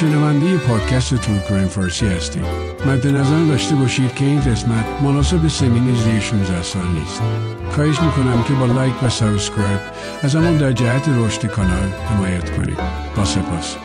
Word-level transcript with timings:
شنونده 0.00 0.56
پادکست 0.56 1.14
True 1.14 1.38
Crime 1.38 1.68
فارسی 1.68 2.06
هستید 2.06 2.44
مد 2.86 3.06
نظر 3.06 3.44
داشته 3.44 3.74
باشید 3.74 4.14
که 4.14 4.24
این 4.24 4.40
قسمت 4.40 4.84
مناسب 5.02 5.48
سنین 5.48 5.94
زیر 5.94 6.20
16 6.20 6.62
سال 6.62 6.86
نیست. 6.86 7.22
خواهش 7.70 8.02
می‌کنم 8.02 8.42
که 8.42 8.52
با 8.52 8.66
لایک 8.66 9.02
و 9.02 9.08
subscribe 9.08 9.80
ازمون 10.22 10.56
در 10.56 10.72
جهت 10.72 11.08
رشد 11.08 11.46
کانال 11.46 11.88
حمایت 12.10 12.56
کنید. 12.56 12.78
با 13.16 13.24
سپاس. 13.24 13.76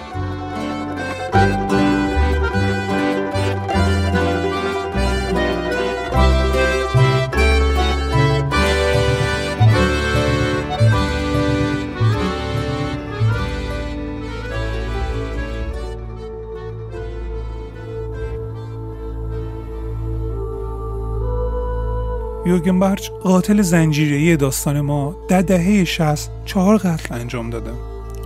یورگن 22.52 22.80
برچ 22.80 23.10
قاتل 23.10 23.62
زنجیره‌ای 23.62 24.38
داستان 24.38 24.82
ما 24.82 25.16
در 25.28 25.42
دهه 25.42 25.84
60 25.84 26.32
چهار 26.46 26.78
قتل 26.78 27.16
انجام 27.16 27.50
داده. 27.50 27.72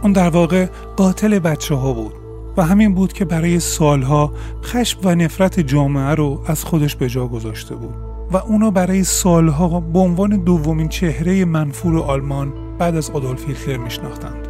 اون 0.04 0.12
در 0.12 0.30
واقع 0.30 0.68
قاتل 0.96 1.40
بچه 1.40 1.76
ها 1.76 1.94
بود 1.94 2.14
و 2.58 2.64
همین 2.64 2.94
بود 2.94 3.14
که 3.14 3.26
برای 3.26 3.60
سالها 3.60 4.34
خشم 4.64 5.00
و 5.04 5.16
نفرت 5.16 5.60
جامعه 5.60 6.16
رو 6.16 6.42
از 6.48 6.64
خودش 6.64 6.96
به 6.96 7.10
جا 7.10 7.28
گذاشته 7.28 7.76
بود 7.76 7.94
و 8.32 8.38
اونا 8.38 8.72
برای 8.72 9.04
سالها 9.04 9.80
به 9.80 10.00
عنوان 10.00 10.30
دومین 10.30 10.88
چهره 10.88 11.46
منفور 11.46 12.00
آلمان 12.00 12.54
بعد 12.78 12.96
از 12.96 13.10
آدولف 13.10 13.48
هیتلر 13.48 13.78
میشناختند. 13.78 14.48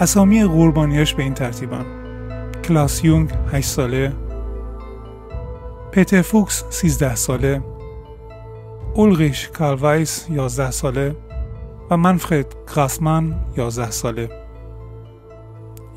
اسامی 0.00 0.44
قربانیاش 0.44 1.14
به 1.14 1.22
این 1.22 1.34
ترتیبن. 1.34 1.84
کلاس 2.64 3.04
یونگ 3.04 3.30
8 3.52 3.68
ساله 3.68 4.12
پتر 5.94 6.22
فوکس 6.22 6.64
13 6.70 7.14
ساله 7.14 7.62
اولریش 8.94 9.48
کالوایس 9.48 10.26
11 10.30 10.70
ساله 10.70 11.16
و 11.90 11.96
مانفرد 11.96 12.54
گراسمن 12.74 13.34
11 13.56 13.90
ساله. 13.90 14.28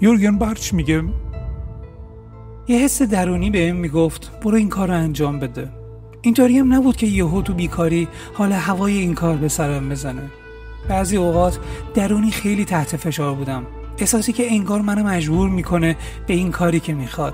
یورگن 0.02 0.38
بارچ 0.38 0.74
میگه؟ 0.74 1.04
یه 2.68 2.80
حس 2.80 3.02
درونی 3.02 3.50
بهم 3.50 3.76
می‌گفت 3.76 4.32
برو 4.44 4.56
این 4.56 4.70
کار 4.70 4.88
رو 4.88 4.94
انجام 4.94 5.40
بده. 5.40 5.70
اینطوری 6.22 6.58
هم 6.58 6.74
نبود 6.74 6.96
که 6.96 7.08
یهو 7.08 7.42
تو 7.42 7.54
بیکاری 7.54 8.08
حال 8.34 8.52
هوای 8.52 8.98
این 8.98 9.16
کار 9.16 9.36
به 9.36 9.48
سرم 9.48 9.90
بزنه. 9.90 10.24
بعضی 10.90 11.18
اوقات 11.18 11.60
درونی 11.94 12.32
خیلی 12.32 12.66
تحت 12.66 12.96
فشار 12.96 13.36
بودم. 13.36 13.64
احساسی 13.98 14.34
که 14.34 14.52
انگار 14.52 14.82
منو 14.82 15.04
مجبور 15.04 15.50
می‌کنه 15.50 15.96
به 16.28 16.34
این 16.34 16.52
کاری 16.52 16.80
که 16.80 16.94
می‌خواد. 16.94 17.34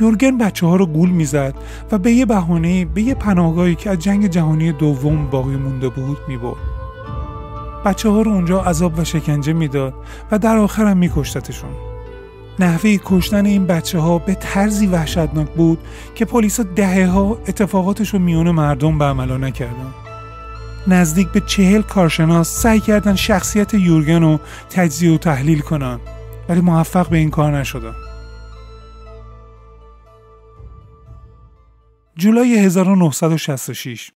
یورگن 0.00 0.38
بچه 0.38 0.66
ها 0.66 0.76
رو 0.76 0.86
گول 0.86 1.10
می‌زد 1.10 1.54
و 1.92 1.98
به 1.98 2.12
یه 2.12 2.26
بهانه 2.26 2.84
به 2.84 3.02
یه 3.02 3.14
پناهگاهی 3.14 3.74
که 3.74 3.90
از 3.90 3.98
جنگ 3.98 4.26
جهانی 4.26 4.72
دوم 4.72 5.26
باقی 5.30 5.56
مونده 5.56 5.88
بود 5.88 6.18
می‌برد. 6.28 6.56
بچه 7.84 8.08
ها 8.08 8.22
رو 8.22 8.30
اونجا 8.30 8.60
عذاب 8.60 8.98
و 8.98 9.04
شکنجه 9.04 9.52
می‌داد 9.52 9.94
و 10.30 10.38
در 10.38 10.56
آخر 10.56 10.86
هم 10.86 10.96
میکشتتشون. 10.96 11.70
نحوه 12.58 12.96
کشتن 13.04 13.46
این 13.46 13.66
بچه 13.66 13.98
ها 13.98 14.18
به 14.18 14.34
طرزی 14.34 14.86
وحشتناک 14.86 15.48
بود 15.50 15.78
که 16.14 16.24
پلیس 16.24 16.60
دهه 16.60 17.06
ها 17.06 17.38
اتفاقاتش 17.48 18.14
رو 18.14 18.18
میون 18.18 18.50
مردم 18.50 18.98
به 18.98 19.04
عملا 19.04 19.36
نکردن. 19.36 19.94
نزدیک 20.86 21.28
به 21.28 21.40
چهل 21.40 21.82
کارشناس 21.82 22.62
سعی 22.62 22.80
کردن 22.80 23.14
شخصیت 23.14 23.74
یورگن 23.74 24.22
رو 24.22 24.38
تجزیه 24.70 25.14
و 25.14 25.18
تحلیل 25.18 25.60
کنن 25.60 25.98
ولی 26.48 26.60
موفق 26.60 27.08
به 27.08 27.18
این 27.18 27.30
کار 27.30 27.58
نشدن. 27.58 27.94
جولای 32.20 32.58
1966 32.58 34.10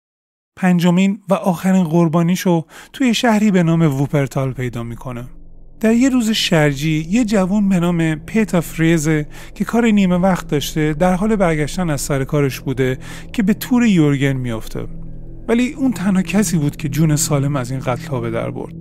پنجمین 0.56 1.19
و 1.30 1.33
آخرین 1.33 1.83
قربانیشو 1.83 2.65
توی 2.94 3.13
شهری 3.13 3.51
به 3.51 3.63
نام 3.63 3.81
ووپرتال 3.81 4.53
پیدا 4.53 4.83
می‌کنه. 4.83 5.24
در 5.80 5.94
یه 5.94 6.09
روز 6.09 6.31
شرجی 6.31 7.07
یه 7.09 7.25
جوون 7.25 7.69
به 7.69 7.80
نام 7.80 8.15
پیتا 8.15 8.62
فریزه 8.62 9.27
که 9.56 9.65
کار 9.65 9.86
نیمه 9.86 10.15
وقت 10.15 10.48
داشته 10.48 10.94
در 10.94 11.13
حال 11.13 11.36
برگشتن 11.36 11.89
از 11.89 12.01
سر 12.01 12.24
کارش 12.24 12.59
بوده 12.59 12.98
که 13.33 13.44
به 13.44 13.53
تور 13.53 13.86
یورگن 13.86 14.33
میافته. 14.33 14.88
ولی 15.47 15.74
اون 15.74 15.92
تنها 15.92 16.21
کسی 16.21 16.57
بود 16.57 16.75
که 16.75 16.89
جون 16.89 17.15
سالم 17.15 17.56
از 17.56 17.71
این 17.71 17.80
قتل 17.80 18.07
ها 18.07 18.19
به 18.19 18.31
در 18.31 18.51
برد. 18.51 18.74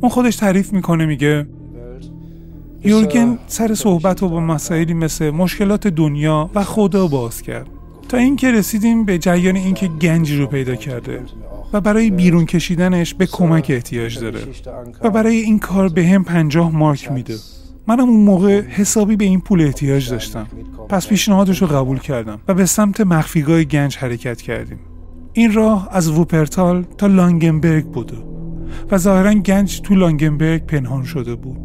اون 0.00 0.10
خودش 0.10 0.36
تعریف 0.36 0.72
می‌کنه 0.72 1.06
میگه 1.06 1.46
یورگن 2.84 3.38
سر 3.46 3.74
صحبت 3.74 4.22
رو 4.22 4.28
با 4.28 4.40
مسائلی 4.40 4.94
مثل 4.94 5.30
مشکلات 5.30 5.86
دنیا 5.86 6.50
و 6.54 6.64
خدا 6.64 7.06
باز 7.06 7.42
کرد. 7.42 7.73
تا 8.14 8.20
اینکه 8.20 8.52
رسیدیم 8.52 9.04
به 9.04 9.18
جریان 9.18 9.56
اینکه 9.56 9.88
گنجی 9.88 10.36
رو 10.36 10.46
پیدا 10.46 10.74
کرده 10.74 11.22
و 11.72 11.80
برای 11.80 12.10
بیرون 12.10 12.46
کشیدنش 12.46 13.14
به 13.14 13.26
کمک 13.26 13.66
احتیاج 13.70 14.18
داره 14.18 14.40
و 15.02 15.10
برای 15.10 15.36
این 15.36 15.58
کار 15.58 15.88
به 15.88 16.06
هم 16.06 16.24
پنجاه 16.24 16.76
مارک 16.76 17.12
میده. 17.12 17.34
منم 17.86 18.08
اون 18.08 18.20
موقع 18.20 18.60
حسابی 18.60 19.16
به 19.16 19.24
این 19.24 19.40
پول 19.40 19.60
احتیاج 19.60 20.10
داشتم. 20.10 20.46
پس 20.88 21.08
پیشنهادش 21.08 21.62
رو 21.62 21.66
قبول 21.66 21.98
کردم 21.98 22.40
و 22.48 22.54
به 22.54 22.66
سمت 22.66 23.00
مخفیگاه 23.00 23.64
گنج 23.64 23.96
حرکت 23.96 24.42
کردیم. 24.42 24.78
این 25.32 25.52
راه 25.52 25.88
از 25.92 26.08
ووپرتال 26.08 26.84
تا 26.98 27.06
لانگنبرگ 27.06 27.84
بوده 27.84 28.16
و 28.90 28.98
ظاهرا 28.98 29.34
گنج 29.34 29.80
تو 29.80 29.94
لانگنبرگ 29.94 30.66
پنهان 30.66 31.04
شده 31.04 31.34
بود. 31.34 31.63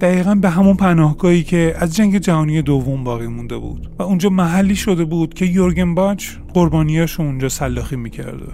دقیقا 0.00 0.34
به 0.34 0.50
همون 0.50 0.76
پناهگاهی 0.76 1.42
که 1.42 1.74
از 1.78 1.96
جنگ 1.96 2.18
جهانی 2.18 2.62
دوم 2.62 3.04
باقی 3.04 3.26
مونده 3.26 3.58
بود 3.58 3.90
و 3.98 4.02
اونجا 4.02 4.28
محلی 4.28 4.76
شده 4.76 5.04
بود 5.04 5.34
که 5.34 5.44
یورگن 5.46 5.94
باچ 5.94 6.28
قربانیاشو 6.54 7.22
اونجا 7.22 7.48
سلاخی 7.48 7.96
می‌کرده. 7.96 8.52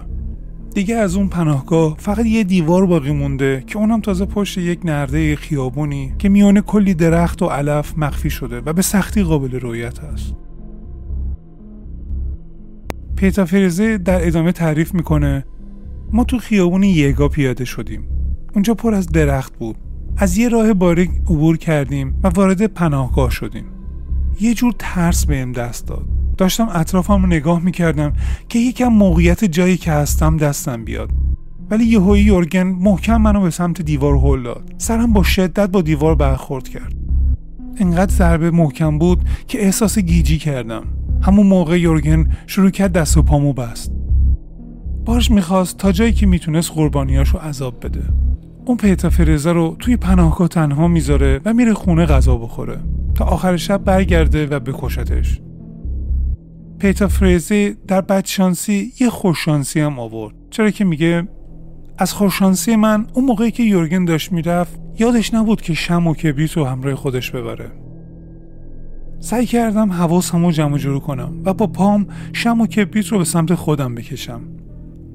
دیگه 0.73 0.95
از 0.95 1.15
اون 1.15 1.27
پناهگاه 1.27 1.95
فقط 1.97 2.25
یه 2.25 2.43
دیوار 2.43 2.85
باقی 2.85 3.11
مونده 3.11 3.63
که 3.67 3.77
اونم 3.77 4.01
تازه 4.01 4.25
پشت 4.25 4.57
یک 4.57 4.79
نرده 4.85 5.35
خیابونی 5.35 6.13
که 6.19 6.29
میانه 6.29 6.61
کلی 6.61 6.93
درخت 6.93 7.41
و 7.41 7.45
علف 7.45 7.97
مخفی 7.97 8.29
شده 8.29 8.61
و 8.65 8.73
به 8.73 8.81
سختی 8.81 9.23
قابل 9.23 9.59
رویت 9.59 10.03
است. 10.03 10.35
پیتا 13.15 13.45
فریزه 13.45 13.97
در 13.97 14.27
ادامه 14.27 14.51
تعریف 14.51 14.93
می‌کنه 14.93 15.45
ما 16.11 16.23
تو 16.23 16.37
خیابون 16.37 16.83
یگا 16.83 17.27
پیاده 17.27 17.65
شدیم. 17.65 18.03
اونجا 18.53 18.73
پر 18.73 18.93
از 18.93 19.07
درخت 19.07 19.57
بود. 19.57 19.75
از 20.17 20.37
یه 20.37 20.49
راه 20.49 20.73
باریک 20.73 21.09
عبور 21.09 21.57
کردیم 21.57 22.19
و 22.23 22.27
وارد 22.27 22.65
پناهگاه 22.65 23.29
شدیم. 23.29 23.65
یه 24.41 24.53
جور 24.53 24.73
ترس 24.79 25.25
بهم 25.25 25.51
دست 25.51 25.87
داد. 25.87 26.05
داشتم 26.37 26.69
اطرافم 26.73 27.21
رو 27.21 27.27
نگاه 27.27 27.59
می‌کردم 27.59 28.13
که 28.49 28.59
یکم 28.59 28.87
موقعیت 28.87 29.45
جایی 29.45 29.77
که 29.77 29.91
هستم 29.91 30.37
دستم 30.37 30.85
بیاد. 30.85 31.09
ولی 31.69 31.85
یهویی 31.85 32.23
یورگن 32.23 32.63
محکم 32.63 33.21
منو 33.21 33.41
به 33.41 33.49
سمت 33.49 33.81
دیوار 33.81 34.15
هل 34.15 34.43
داد. 34.43 34.73
سرم 34.77 35.13
با 35.13 35.23
شدت 35.23 35.69
با 35.69 35.81
دیوار 35.81 36.15
برخورد 36.15 36.67
کرد. 36.67 36.93
انقدر 37.77 38.13
ضربه 38.13 38.51
محکم 38.51 38.97
بود 38.97 39.23
که 39.47 39.65
احساس 39.65 39.99
گیجی 39.99 40.37
کردم. 40.37 40.83
همون 41.21 41.47
موقع 41.47 41.79
یورگن 41.79 42.27
شروع 42.47 42.69
کرد 42.69 42.91
دست 42.91 43.17
و 43.17 43.23
پامو 43.23 43.53
بست. 43.53 43.91
باش 45.05 45.31
می‌خواست 45.31 45.77
تا 45.77 45.91
جایی 45.91 46.13
که 46.13 46.25
می‌تونست 46.25 46.71
قربانیاشو 46.71 47.37
عذاب 47.37 47.85
بده. 47.85 48.03
اون 48.65 48.77
پیتا 48.77 49.09
فرزه 49.09 49.51
رو 49.51 49.75
توی 49.79 49.97
پناهگاه 49.97 50.47
تنها 50.47 50.87
می‌ذاره 50.87 51.41
و 51.45 51.53
میره 51.53 51.73
خونه 51.73 52.05
غذا 52.05 52.37
بخوره 52.37 52.79
تا 53.15 53.25
آخر 53.25 53.57
شب 53.57 53.83
برگرده 53.83 54.47
و 54.47 54.59
بکشتش. 54.59 55.41
پیتا 56.79 57.07
فریزی 57.07 57.75
در 57.87 58.01
بدشانسی 58.01 58.93
یه 58.99 59.09
خوششانسی 59.09 59.79
هم 59.79 59.99
آورد. 59.99 60.35
چرا 60.49 60.71
که 60.71 60.85
میگه 60.85 61.27
از 61.97 62.13
خوششانسی 62.13 62.75
من 62.75 63.07
اون 63.13 63.25
موقعی 63.25 63.51
که 63.51 63.63
یورگن 63.63 64.05
داشت 64.05 64.31
می‌رفت 64.31 64.79
یادش 64.99 65.33
نبود 65.33 65.61
که 65.61 65.73
شم 65.73 66.07
و 66.07 66.13
کبریت 66.13 66.51
رو 66.51 66.65
همراه 66.65 66.95
خودش 66.95 67.31
ببره. 67.31 67.71
سعی 69.19 69.45
کردم 69.45 69.91
حواسم 69.91 70.45
رو 70.45 70.51
جمع 70.51 70.77
جور 70.77 70.99
کنم 70.99 71.41
و 71.45 71.53
با 71.53 71.67
پام 71.67 72.07
شم 72.33 72.61
و 72.61 72.67
کبریت 72.67 73.07
رو 73.07 73.17
به 73.17 73.23
سمت 73.23 73.53
خودم 73.53 73.95
بکشم. 73.95 74.41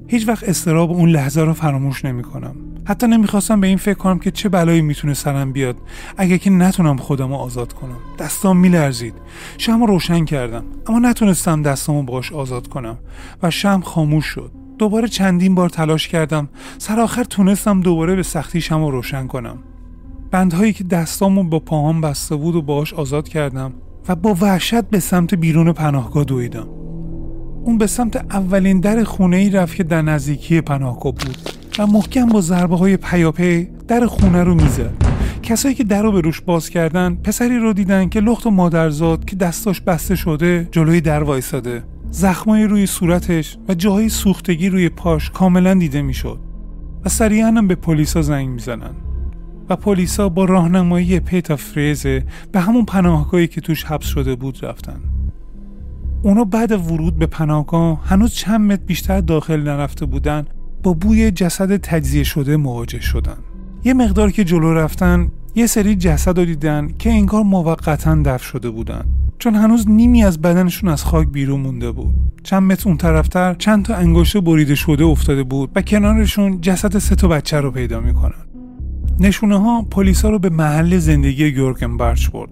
هیچ 0.09 0.29
وقت 0.29 0.49
استراب 0.49 0.91
اون 0.91 1.09
لحظه 1.09 1.41
رو 1.41 1.53
فراموش 1.53 2.05
نمی 2.05 2.23
کنم 2.23 2.57
حتی 2.87 3.07
نمی‌خواستم 3.07 3.61
به 3.61 3.67
این 3.67 3.77
فکر 3.77 3.95
کنم 3.95 4.19
که 4.19 4.31
چه 4.31 4.49
بلایی 4.49 4.83
می‌تونه 4.83 5.15
سرم 5.15 5.53
بیاد. 5.53 5.77
اگه 6.17 6.39
که 6.39 6.51
نتونم 6.51 6.97
خودم 6.97 7.29
رو 7.29 7.35
آزاد 7.35 7.73
کنم. 7.73 7.97
دستام 8.19 8.57
میلرزید. 8.57 9.15
شم 9.59 9.81
رو 9.81 9.87
روشن 9.87 10.25
کردم. 10.25 10.65
اما 10.87 10.99
نتونستم 10.99 11.63
دستامو 11.63 12.03
باش 12.03 12.33
آزاد 12.33 12.69
کنم. 12.69 12.99
و 13.43 13.51
شم 13.51 13.81
خاموش 13.81 14.25
شد. 14.27 14.51
دوباره 14.79 15.09
چندین 15.09 15.55
بار 15.55 15.69
تلاش 15.69 16.09
کردم. 16.09 16.49
سر 16.79 17.01
آخر 17.01 17.25
تونستم 17.25 17.81
دوباره 17.81 18.17
به 18.17 18.23
سختی 18.23 18.61
شم 18.61 18.85
رو 18.85 18.91
روشن 18.91 19.27
کنم. 19.27 19.59
بندهایی 20.31 20.73
که 20.73 20.85
دستامو 20.85 21.45
با 21.45 21.59
پاهام 21.59 22.01
بسته 22.01 22.37
بود 22.37 22.55
و 22.55 22.63
باش 22.63 22.95
آزاد 22.95 23.29
کردم 23.29 23.73
و 24.09 24.15
با 24.15 24.37
وحشت 24.41 24.83
به 24.83 25.01
سمت 25.01 25.35
بیرون 25.35 25.73
پناهگاه 25.73 26.25
دویدم. 26.25 26.69
اون 27.65 27.79
به 27.79 27.87
سمت 27.87 28.17
اولین 28.17 28.81
در 28.81 29.05
خونه 29.05 29.37
ای 29.37 29.51
رفت 29.51 29.77
که 29.77 29.83
در 29.83 30.03
نزدیکی 30.03 30.61
پناهگاه 30.61 31.13
بود. 31.13 31.66
و 31.79 31.87
محکم 31.87 32.27
با 32.27 32.41
ضربه 32.41 32.77
های 32.77 32.97
پیاپی 32.97 33.69
در 33.89 34.07
خونه 34.07 34.43
رو 34.43 34.55
می‌زد. 34.55 34.93
کسایی 35.43 35.75
که 35.75 35.85
در 35.85 36.03
رو 36.03 36.13
به 36.13 36.21
روش 36.21 36.41
باز 36.41 36.71
کردن 36.71 37.15
پسری 37.15 37.59
رو 37.59 37.73
دیدن 37.73 38.09
که 38.09 38.21
لخت 38.21 38.47
و 38.47 38.51
مادرزاد 38.51 39.25
که 39.25 39.37
دستاش 39.37 39.81
بسته 39.81 40.17
شده 40.17 40.69
جلوی 40.73 41.01
در 41.01 41.23
وایساده 41.23 41.83
زخمای 42.11 42.65
روی 42.65 42.87
صورتش 42.87 43.57
و 43.69 43.75
جاهای 43.75 44.09
سوختگی 44.09 44.69
روی 44.69 44.89
پاش 44.89 45.31
کاملا 45.31 45.75
دیده 45.75 46.03
می‌شد 46.03 46.41
و 47.05 47.09
سریعا 47.09 47.47
هم 47.49 47.69
به 47.69 47.75
پلیسا 47.75 48.23
زنگ 48.23 48.49
می‌زنن. 48.49 48.95
و 49.69 49.77
پلیسا 49.77 50.29
با 50.29 50.45
راهنمایی 50.45 51.21
پیتا 51.21 51.57
فریزه 51.57 52.25
به 52.53 52.61
همون 52.61 52.85
پناهگاهی 52.85 53.47
که 53.47 53.61
توش 53.61 53.85
حبس 53.85 54.07
شده 54.07 54.35
بود 54.35 54.59
رفتن. 54.63 55.01
اونا 56.23 56.45
بعد 56.45 56.73
ورود 56.73 57.19
به 57.19 57.27
پناهگاه 57.27 58.01
هنوز 58.05 58.35
چند 58.35 58.61
متر 58.73 58.83
بیشتر 58.87 59.21
داخل 59.21 59.63
نرفته 59.63 60.07
بودن 60.07 60.47
با 60.83 60.93
بوی 60.93 61.31
جسد 61.31 61.77
تجزیه 61.77 62.23
شده 62.23 62.57
مواجه 62.57 63.01
شدن. 63.01 63.37
یه 63.85 63.95
مقدار 63.95 64.31
که 64.31 64.45
جلو 64.45 64.75
رفتن 64.75 65.31
یه 65.55 65.67
سری 65.67 65.97
جسد 65.97 66.39
رو 66.39 66.45
دیدن 66.45 66.89
که 66.99 67.11
انگار 67.11 67.43
موقتا 67.43 68.15
دفن 68.15 68.45
شده 68.45 68.71
بودن. 68.71 69.05
چون 69.39 69.55
هنوز 69.55 69.89
نیمی 69.89 70.25
از 70.25 70.41
بدنشون 70.41 70.91
از 70.91 71.05
خاک 71.05 71.29
بیرون 71.29 71.61
مونده 71.61 71.91
بود. 71.91 72.15
چند 72.43 72.63
متر 72.63 72.89
اون 72.89 72.99
طرفتر 72.99 73.55
چند 73.55 73.85
تا 73.85 73.95
انگشت 73.95 74.37
بریده 74.37 74.75
شده 74.75 75.05
افتاده 75.05 75.43
بود 75.43 75.71
و 75.75 75.83
کنارشون 75.83 76.61
جسد 76.61 76.99
سه 76.99 77.15
تا 77.15 77.29
بچه 77.29 77.61
رو 77.61 77.71
پیدا 77.71 78.01
می‌کنن. 78.01 78.47
نشونه 79.21 79.59
ها 79.61 79.83
پلیسا 79.83 80.31
رو 80.31 80.39
به 80.39 80.51
محل 80.51 80.99
زندگی 80.99 81.53
گورگن 81.53 81.97
برچ 81.97 82.31
برد. 82.31 82.51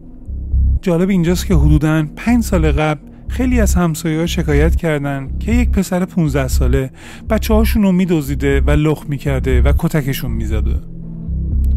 جالب 0.82 1.08
اینجاست 1.08 1.46
که 1.46 1.54
حدوداً 1.54 2.06
پنج 2.16 2.44
سال 2.44 2.72
قبل 2.72 3.00
خیلی 3.28 3.60
از 3.60 3.74
همسایه 3.74 4.26
شکایت 4.26 4.76
کردن 4.76 5.30
که 5.40 5.52
یک 5.52 5.70
پسر 5.70 6.04
15 6.04 6.48
ساله 6.48 6.90
بچه 7.30 7.54
هاشون 7.54 7.82
رو 7.82 7.92
میدوزیده 7.92 8.60
و 8.60 8.70
لخ 8.70 9.04
می‌کرده 9.08 9.62
و 9.62 9.72
کتکشون 9.78 10.30
می‌زده. 10.30 10.80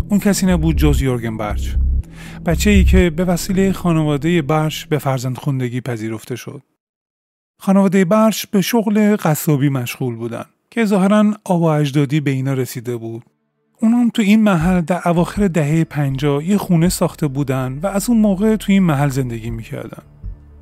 اون 0.09 0.19
کسی 0.19 0.45
نبود 0.45 0.75
جز 0.75 1.01
یورگن 1.01 1.37
برچ. 1.37 1.69
بچه 2.45 2.69
ای 2.69 2.83
که 2.83 3.09
به 3.09 3.25
وسیله 3.25 3.71
خانواده 3.71 4.41
برش 4.41 4.85
به 4.85 4.97
فرزند 4.97 5.37
خوندگی 5.37 5.81
پذیرفته 5.81 6.35
شد. 6.35 6.61
خانواده 7.59 8.05
برش 8.05 8.45
به 8.45 8.61
شغل 8.61 9.15
قصابی 9.15 9.69
مشغول 9.69 10.15
بودن 10.15 10.45
که 10.71 10.85
ظاهرا 10.85 11.33
آب 11.43 11.61
و 11.61 11.65
اجدادی 11.65 12.19
به 12.19 12.31
اینا 12.31 12.53
رسیده 12.53 12.97
بود. 12.97 13.23
اونم 13.81 14.09
تو 14.09 14.21
این 14.21 14.43
محل 14.43 14.81
در 14.81 15.01
اواخر 15.07 15.47
دهه 15.47 15.83
پنجا 15.83 16.41
یه 16.41 16.57
خونه 16.57 16.89
ساخته 16.89 17.27
بودن 17.27 17.79
و 17.83 17.87
از 17.87 18.09
اون 18.09 18.19
موقع 18.19 18.55
تو 18.55 18.71
این 18.71 18.83
محل 18.83 19.09
زندگی 19.09 19.49
می‌کردن. 19.49 20.03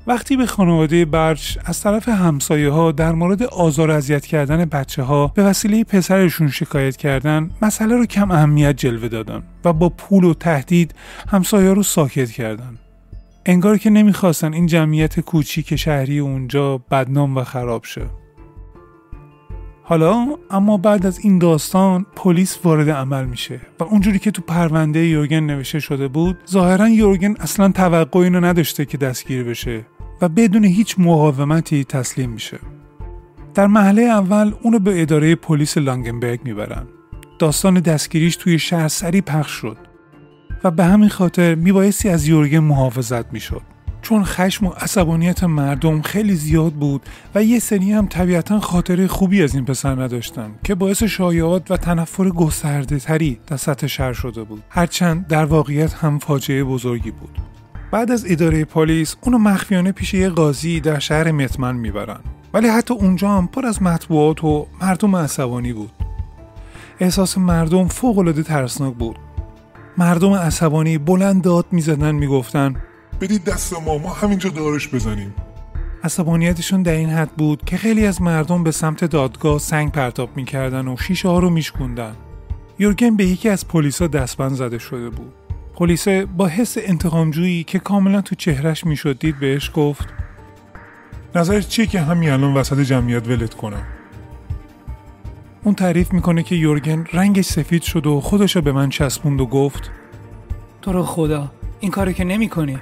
وقتی 0.06 0.36
به 0.36 0.46
خانواده 0.46 1.04
برچ 1.04 1.58
از 1.64 1.80
طرف 1.80 2.08
همسایه 2.08 2.70
ها 2.70 2.92
در 2.92 3.12
مورد 3.12 3.42
آزار 3.42 3.90
اذیت 3.90 4.26
کردن 4.26 4.64
بچه 4.64 5.02
ها 5.02 5.26
به 5.26 5.42
وسیله 5.42 5.84
پسرشون 5.84 6.48
شکایت 6.48 6.96
کردن 6.96 7.50
مسئله 7.62 7.96
رو 7.96 8.06
کم 8.06 8.30
اهمیت 8.30 8.76
جلوه 8.76 9.08
دادن 9.08 9.42
و 9.64 9.72
با 9.72 9.88
پول 9.88 10.24
و 10.24 10.34
تهدید 10.34 10.94
همسایه 11.28 11.72
رو 11.72 11.82
ساکت 11.82 12.30
کردن. 12.30 12.78
انگار 13.46 13.78
که 13.78 13.90
نمی‌خواستن 13.90 14.52
این 14.52 14.66
جمعیت 14.66 15.20
کوچیک 15.20 15.76
شهری 15.76 16.18
اونجا 16.18 16.78
بدنام 16.78 17.36
و 17.36 17.44
خراب 17.44 17.84
شه. 17.84 18.02
حالا 19.82 20.26
اما 20.50 20.76
بعد 20.76 21.06
از 21.06 21.18
این 21.18 21.38
داستان 21.38 22.06
پلیس 22.16 22.58
وارد 22.64 22.90
عمل 22.90 23.24
میشه 23.24 23.60
و 23.80 23.84
اونجوری 23.84 24.18
که 24.18 24.30
تو 24.30 24.42
پرونده 24.42 25.06
یورگن 25.06 25.40
نوشته 25.40 25.80
شده 25.80 26.08
بود 26.08 26.38
ظاهرا 26.50 26.88
یورگن 26.88 27.34
اصلا 27.40 27.68
توقع 27.68 28.20
اینو 28.20 28.40
نداشته 28.40 28.84
که 28.84 28.98
دستگیر 28.98 29.44
بشه. 29.44 29.86
و 30.20 30.28
بدون 30.28 30.64
هیچ 30.64 30.94
مقاومتی 30.98 31.84
تسلیم 31.84 32.30
میشه. 32.30 32.58
در 33.54 33.66
محله 33.66 34.02
اول 34.02 34.52
اونو 34.62 34.78
به 34.78 35.02
اداره 35.02 35.34
پلیس 35.34 35.78
لانگنبرگ 35.78 36.40
می‌برن. 36.44 36.86
داستان 37.38 37.80
دستگیریش 37.80 38.36
توی 38.36 38.58
شهر 38.58 38.88
سری 38.88 39.20
پخش 39.20 39.50
شد 39.50 39.76
و 40.64 40.70
به 40.70 40.84
همین 40.84 41.08
خاطر 41.08 41.54
میبایستی 41.54 42.08
از 42.08 42.26
یورگن 42.26 42.58
محافظت 42.58 43.32
می‌شد. 43.32 43.62
چون 44.02 44.24
خشم 44.24 44.66
و 44.66 44.70
عصبانیت 44.70 45.44
مردم 45.44 46.02
خیلی 46.02 46.34
زیاد 46.34 46.72
بود 46.72 47.02
و 47.34 47.44
یه 47.44 47.58
سری 47.58 47.92
هم 47.92 48.06
طبیعتا 48.06 48.60
خاطره 48.60 49.06
خوبی 49.06 49.42
از 49.42 49.54
این 49.54 49.64
پسر 49.64 50.02
نداشتن 50.02 50.50
که 50.64 50.74
باعث 50.74 51.02
شایعات 51.02 51.70
و 51.70 51.76
تنفر 51.76 52.28
گسترده 52.28 52.98
تری 52.98 53.38
در 53.46 53.56
سطح 53.56 53.86
شهر 53.86 54.12
شده 54.12 54.42
بود. 54.42 54.62
هرچند 54.70 55.26
در 55.26 55.44
واقعیت 55.44 55.94
هم 55.94 56.18
فاجعه 56.18 56.64
بزرگی 56.64 57.10
بود. 57.10 57.38
بعد 57.90 58.10
از 58.10 58.24
اداره 58.28 58.64
پلیس 58.64 59.16
اونو 59.20 59.38
مخفیانه 59.38 59.92
پیش 59.92 60.14
یه 60.14 60.28
قاضی 60.28 60.80
در 60.80 60.98
شهر 60.98 61.32
متمن 61.32 61.76
می‌برن. 61.76 62.20
ولی 62.54 62.68
حتی 62.68 62.94
اونجا 62.94 63.30
هم 63.30 63.46
پر 63.46 63.66
از 63.66 63.82
مطبوعات 63.82 64.44
و 64.44 64.66
مردم 64.82 65.16
عصبانی 65.16 65.72
بود. 65.72 65.90
احساس 67.00 67.38
مردم 67.38 67.88
فوق 67.88 68.18
العاده 68.18 68.42
ترسناک 68.42 68.94
بود. 68.94 69.16
مردم 69.98 70.32
عصبانی 70.32 70.98
بلند 70.98 71.42
داد 71.42 71.66
می‌زدن 71.72 72.14
می‌گفتن 72.14 72.76
بدید 73.20 73.44
دست 73.44 73.72
ما 73.72 73.98
ما 73.98 74.12
همینجا 74.12 74.50
دارش 74.50 74.94
بزنیم. 74.94 75.34
عصبانیتشون 76.04 76.82
در 76.82 76.92
این 76.92 77.10
حد 77.10 77.30
بود 77.30 77.64
که 77.64 77.76
خیلی 77.76 78.06
از 78.06 78.22
مردم 78.22 78.64
به 78.64 78.70
سمت 78.70 79.04
دادگاه 79.04 79.58
سنگ 79.58 79.92
پرتاب 79.92 80.36
می‌کردن 80.36 80.88
و 80.88 80.96
شیشه 80.96 81.28
ها 81.28 81.38
رو 81.38 81.50
میشکوندن. 81.50 82.12
یورگن 82.78 83.16
به 83.16 83.24
یکی 83.24 83.48
از 83.48 83.68
پلیسا 83.68 84.06
دستبند 84.06 84.54
زده 84.54 84.78
شده 84.78 85.10
بود. 85.10 85.32
پلیس 85.76 86.08
با 86.08 86.46
حس 86.46 86.76
انتقامجویی 86.78 87.64
که 87.64 87.78
کاملا 87.78 88.20
تو 88.20 88.34
چهرش 88.34 88.86
می‌شد 88.86 89.18
دید 89.18 89.38
بهش 89.38 89.70
گفت 89.74 90.08
نظرش 91.34 91.68
چیه 91.68 91.86
که 91.86 92.00
همین 92.00 92.30
الان 92.30 92.54
وسط 92.54 92.80
جمعیت 92.80 93.28
ولت 93.28 93.54
کنم 93.54 93.82
اون 95.64 95.74
تعریف 95.74 96.12
می‌کنه 96.12 96.42
که 96.42 96.54
یورگن 96.54 97.04
رنگش 97.12 97.44
سفید 97.44 97.82
شد 97.82 98.06
و 98.06 98.20
خودشو 98.20 98.60
به 98.60 98.72
من 98.72 98.88
چسبوند 98.88 99.40
و 99.40 99.46
گفت 99.46 99.90
تو 100.82 100.92
رو 100.92 101.02
خدا 101.02 101.52
این 101.80 101.90
کارو 101.90 102.12
که 102.12 102.24
نمی 102.24 102.48
کنی. 102.48 102.78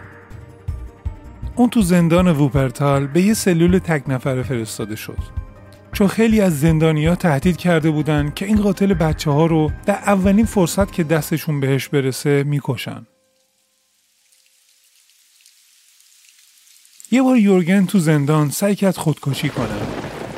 اون 1.56 1.68
تو 1.68 1.82
زندان 1.82 2.28
ووپرتال 2.28 3.06
به 3.06 3.22
یه 3.22 3.34
سلول 3.34 3.78
تک 3.78 4.02
نفره 4.08 4.42
فرستاده 4.42 4.96
شد 4.96 5.43
چون 5.94 6.08
خیلی 6.08 6.40
از 6.40 6.60
زندانیا 6.60 7.14
تهدید 7.14 7.56
کرده 7.56 7.90
بودن 7.90 8.32
که 8.34 8.46
این 8.46 8.62
قاتل 8.62 8.94
بچه 8.94 9.30
ها 9.30 9.46
رو 9.46 9.72
در 9.86 9.94
اولین 9.94 10.46
فرصت 10.46 10.92
که 10.92 11.04
دستشون 11.04 11.60
بهش 11.60 11.88
برسه 11.88 12.42
می‌کشن. 12.42 13.06
یه 17.10 17.22
بار 17.22 17.38
یورگن 17.38 17.86
تو 17.86 17.98
زندان 17.98 18.50
سعی 18.50 18.74
کرد 18.74 18.96
خودکشی 18.96 19.48
کنه. 19.48 19.78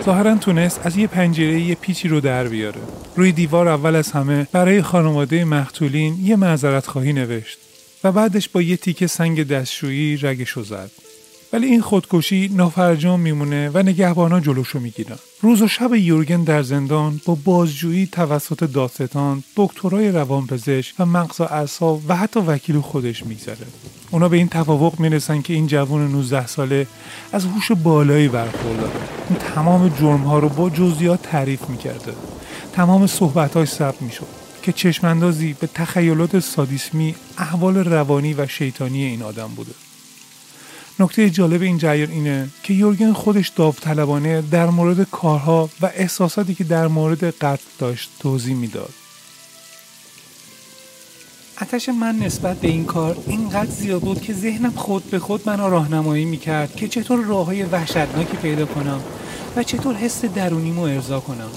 ظاهرا 0.04 0.34
تونست 0.34 0.86
از 0.86 0.96
یه 0.96 1.06
پنجره 1.06 1.60
یه 1.60 1.74
پیچی 1.74 2.08
رو 2.08 2.20
در 2.20 2.48
بیاره. 2.48 2.80
روی 3.16 3.32
دیوار 3.32 3.68
اول 3.68 3.96
از 3.96 4.12
همه 4.12 4.46
برای 4.52 4.82
خانواده 4.82 5.44
مقتولین 5.44 6.18
یه 6.22 6.36
معذرت 6.36 6.86
خواهی 6.86 7.12
نوشت 7.12 7.58
و 8.04 8.12
بعدش 8.12 8.48
با 8.48 8.62
یه 8.62 8.76
تیکه 8.76 9.06
سنگ 9.06 9.48
دستشویی 9.48 10.16
رگشو 10.16 10.62
زد. 10.62 10.90
ولی 11.52 11.66
این 11.66 11.80
خودکشی 11.80 12.50
نافرجام 12.54 13.20
میمونه 13.20 13.70
و 13.74 13.78
نگهبانا 13.78 14.40
جلوشو 14.40 14.80
می‌گیرن. 14.80 15.16
روز 15.42 15.62
و 15.62 15.68
شب 15.68 15.94
یورگن 15.94 16.44
در 16.44 16.62
زندان 16.62 17.20
با 17.24 17.38
بازجویی 17.44 18.06
توسط 18.06 18.64
دادستان 18.64 19.44
دکترای 19.56 20.10
روانپزشک 20.12 20.94
و 20.98 21.06
مغز 21.06 21.40
و 21.40 21.44
اعصاب 21.44 22.00
و 22.08 22.16
حتی 22.16 22.40
وکیل 22.40 22.80
خودش 22.80 23.26
میگذره. 23.26 23.66
اونا 24.10 24.28
به 24.28 24.36
این 24.36 24.48
توافق 24.48 25.00
می‌رسن 25.00 25.42
که 25.42 25.52
این 25.52 25.66
جوان 25.66 26.12
19 26.12 26.46
ساله 26.46 26.86
از 27.32 27.44
هوش 27.44 27.72
بالایی 27.72 28.28
برخورداره 28.28 28.92
اون 29.28 29.38
تمام 29.38 29.88
جرم 29.88 30.22
ها 30.22 30.38
رو 30.38 30.48
با 30.48 30.70
جزئیات 30.70 31.22
تعریف 31.22 31.68
می‌کرده. 31.68 32.12
تمام 32.72 33.06
صحبتاش 33.06 33.68
ثبت 33.68 34.02
می‌شد 34.02 34.26
که 34.62 34.72
چشماندازی 34.72 35.52
به 35.60 35.68
تخیلات 35.74 36.38
سادیسمی 36.38 37.14
احوال 37.38 37.76
روانی 37.76 38.34
و 38.34 38.46
شیطانی 38.46 39.04
این 39.04 39.22
آدم 39.22 39.48
بوده. 39.56 39.85
نکته 41.00 41.30
جالب 41.30 41.62
این 41.62 41.78
جریان 41.78 42.10
اینه 42.10 42.48
که 42.62 42.74
یورگن 42.74 43.12
خودش 43.12 43.48
داوطلبانه 43.48 44.42
در 44.42 44.66
مورد 44.66 45.10
کارها 45.10 45.70
و 45.80 45.90
احساساتی 45.94 46.54
که 46.54 46.64
در 46.64 46.86
مورد 46.86 47.24
قتل 47.24 47.64
داشت 47.78 48.10
توضیح 48.20 48.54
می‌داد. 48.54 48.92
اتش 51.62 51.88
من 51.88 52.16
نسبت 52.16 52.60
به 52.60 52.68
این 52.68 52.84
کار 52.84 53.16
اینقدر 53.26 53.70
زیاد 53.70 54.00
بود 54.00 54.20
که 54.22 54.32
ذهنم 54.32 54.70
خود 54.70 55.10
به 55.10 55.18
خود 55.18 55.48
منو 55.48 55.68
راهنمایی 55.68 56.24
می‌کرد 56.24 56.76
که 56.76 56.88
چطور 56.88 57.24
راه 57.24 57.46
های 57.46 57.62
وحشتناکی 57.62 58.36
پیدا 58.36 58.66
کنم 58.66 59.00
و 59.56 59.62
چطور 59.62 59.94
حس 59.94 60.24
درونیمو 60.24 60.82
ارضا 60.82 61.20
کنم. 61.20 61.50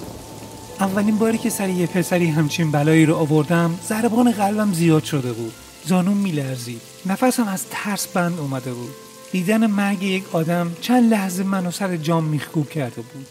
اولین 0.80 1.18
باری 1.18 1.38
که 1.38 1.50
سر 1.50 1.70
یه 1.70 1.88
پسری 1.88 2.28
همچین 2.28 2.72
بلایی 2.72 3.06
رو 3.06 3.16
آوردم 3.16 3.80
ضربان 3.88 4.32
قلبم 4.32 4.74
زیاد 4.74 5.04
شده 5.04 5.34
بود. 5.34 5.54
زانون 5.86 6.18
میلرزید. 6.18 6.82
نفسم 7.06 7.48
از 7.48 7.66
ترس 7.72 8.08
بند 8.08 8.40
اومده 8.40 8.74
بود. 8.74 9.09
دیدن 9.32 9.68
مرگ 9.68 10.04
یک 10.04 10.36
آدم 10.36 10.72
چند 10.82 11.12
لحظه 11.12 11.44
منو 11.44 11.72
سر 11.72 11.98
جام 11.98 12.24
میخکوب 12.24 12.70
کرده 12.70 13.02
بود. 13.02 13.28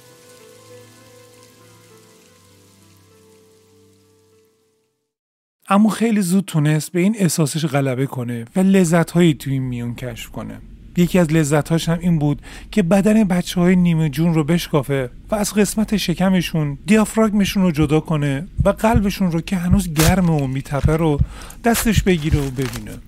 اما 5.69 5.91
خیلی 5.91 6.23
زود 6.23 6.45
تونست 6.45 6.93
به 6.93 7.01
این 7.01 7.17
احساسش 7.19 7.65
غلبه 7.65 8.07
کنه 8.07 8.45
و 8.57 8.61
لذت 8.61 9.11
هایی 9.11 9.35
توی 9.35 9.53
این 9.53 9.63
میون 9.63 9.95
کشف 9.95 10.31
کنه. 10.31 10.61
یکی 10.97 11.19
از 11.19 11.33
لذتهاش 11.33 11.89
هم 11.89 11.99
این 12.01 12.19
بود 12.19 12.43
که 12.71 12.83
بدن 12.83 13.25
بچه 13.25 13.61
های 13.61 13.77
نیمه 13.77 14.09
جون 14.09 14.35
رو 14.35 14.45
بشکافه 14.45 15.11
و 15.31 15.35
از 15.35 15.55
قسمت 15.55 15.97
شکمشون 15.97 16.79
دیافراگمشون 16.87 17.63
رو 17.63 17.71
جدا 17.71 18.01
کنه 18.01 18.47
و 18.65 18.69
قلبشون 18.69 19.33
رو 19.33 19.41
که 19.41 19.57
هنوز 19.57 19.95
گرمه 19.95 20.43
و 20.43 20.47
میتپه 20.47 20.97
رو 20.97 21.21
دستش 21.65 22.03
بگیره 22.03 22.41
و 22.41 22.51
ببینه. 22.51 22.99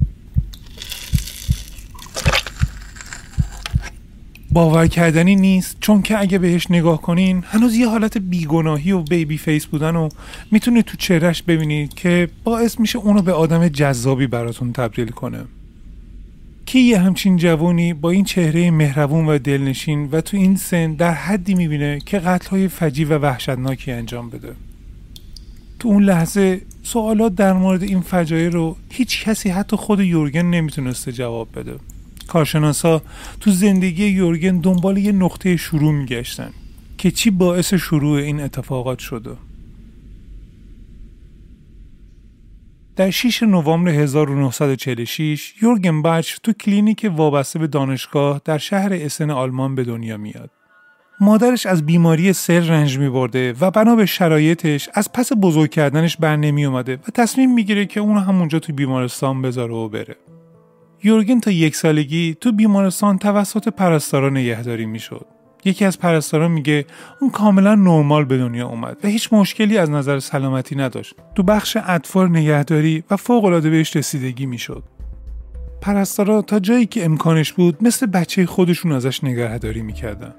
باور 4.52 4.86
کردنی 4.86 5.36
نیست 5.36 5.76
چون 5.80 6.02
که 6.02 6.18
اگه 6.18 6.38
بهش 6.38 6.70
نگاه 6.70 7.02
کنین 7.02 7.44
هنوز 7.46 7.76
یه 7.76 7.88
حالت 7.88 8.18
بیگناهی 8.18 8.92
و 8.92 9.02
بیبی 9.02 9.38
فیس 9.38 9.66
بودن 9.66 9.96
و 9.96 10.08
می‌تونید 10.50 10.84
تو 10.84 10.96
چهرش 10.96 11.42
ببینید 11.42 11.94
که 11.94 12.28
باعث 12.44 12.80
میشه 12.80 12.98
اونو 12.98 13.22
به 13.22 13.32
آدم 13.32 13.68
جذابی 13.68 14.26
براتون 14.26 14.72
تبدیل 14.72 15.08
کنه. 15.08 15.44
کی 16.66 16.80
یه 16.80 16.98
همچین 16.98 17.36
جوانی 17.36 17.94
با 17.94 18.10
این 18.10 18.24
چهره 18.24 18.70
مهربون 18.70 19.26
و 19.26 19.38
دلنشین 19.38 20.08
و 20.12 20.20
تو 20.20 20.36
این 20.36 20.56
سن 20.56 20.92
در 20.92 21.14
حدی 21.14 21.54
می‌بینه 21.54 21.98
که 22.06 22.18
قتلهای 22.18 22.68
فجی 22.68 23.04
و 23.04 23.18
وحشتناکی 23.18 23.92
انجام 23.92 24.30
بده؟ 24.30 24.52
تو 25.78 25.88
اون 25.88 26.02
لحظه 26.02 26.60
سوالات 26.82 27.34
در 27.34 27.52
مورد 27.52 27.82
این 27.82 28.00
فجایع 28.00 28.48
رو 28.48 28.76
هیچ 28.90 29.24
کسی 29.24 29.48
حتی 29.48 29.76
خود 29.76 30.00
یورگن 30.00 30.46
نمی‌تونسته 30.46 31.12
جواب 31.12 31.48
بده. 31.54 31.74
کارشناسا 32.30 33.02
تو 33.40 33.50
زندگی 33.50 34.06
یورگن 34.06 34.58
دنبال 34.58 34.98
یه 34.98 35.12
نقطه 35.12 35.56
شروع 35.56 35.92
میگشتن 35.92 36.50
که 36.98 37.10
چی 37.10 37.30
باعث 37.30 37.74
شروع 37.74 38.18
این 38.18 38.40
اتفاقات 38.40 38.98
شده 38.98 39.30
در 42.96 43.10
6 43.10 43.42
نوامبر 43.42 43.90
1946 43.90 45.54
یورگن 45.62 46.02
بچ 46.02 46.34
تو 46.42 46.52
کلینیک 46.52 47.10
وابسته 47.16 47.58
به 47.58 47.66
دانشگاه 47.66 48.40
در 48.44 48.58
شهر 48.58 48.92
اسن 48.92 49.30
آلمان 49.30 49.74
به 49.74 49.84
دنیا 49.84 50.16
میاد. 50.16 50.50
مادرش 51.20 51.66
از 51.66 51.86
بیماری 51.86 52.32
سر 52.32 52.60
رنج 52.60 52.98
می 52.98 53.10
برده 53.10 53.54
و 53.60 53.70
بنا 53.70 53.96
به 53.96 54.06
شرایطش 54.06 54.88
از 54.94 55.12
پس 55.12 55.32
بزرگ 55.32 55.70
کردنش 55.70 56.16
بر 56.16 56.36
نمی 56.36 56.64
اومده 56.64 56.96
و 56.96 57.10
تصمیم 57.14 57.54
می‌گیره 57.54 57.86
که 57.86 58.00
اون 58.00 58.18
همونجا 58.18 58.58
تو 58.58 58.72
بیمارستان 58.72 59.42
بذاره 59.42 59.74
و 59.74 59.88
بره. 59.88 60.16
یورگن 61.02 61.40
تا 61.40 61.50
یک 61.50 61.76
سالگی 61.76 62.36
تو 62.40 62.52
بیمارستان 62.52 63.18
توسط 63.18 63.68
پرستارا 63.68 64.30
نگهداری 64.30 64.86
می‌شد. 64.86 65.26
یکی 65.64 65.84
از 65.84 65.98
پرستارا 65.98 66.48
میگه 66.48 66.84
اون 67.20 67.30
کاملا 67.30 67.74
نرمال 67.74 68.24
به 68.24 68.38
دنیا 68.38 68.68
اومد 68.68 68.96
و 69.04 69.08
هیچ 69.08 69.32
مشکلی 69.32 69.78
از 69.78 69.90
نظر 69.90 70.18
سلامتی 70.18 70.76
نداشت. 70.76 71.14
تو 71.34 71.42
بخش 71.42 71.76
اطفال 71.86 72.28
نگهداری 72.28 73.04
و 73.10 73.16
فوق 73.16 73.44
العاده 73.44 73.70
بهش 73.70 73.96
رسیدگی 73.96 74.46
می‌شد. 74.46 74.82
پرستارا 75.80 76.42
تا 76.42 76.58
جایی 76.58 76.86
که 76.86 77.04
امکانش 77.04 77.52
بود 77.52 77.76
مثل 77.80 78.06
بچه 78.06 78.46
خودشون 78.46 78.92
ازش 78.92 79.24
نگهداری 79.24 79.82
می‌کردن. 79.82 80.34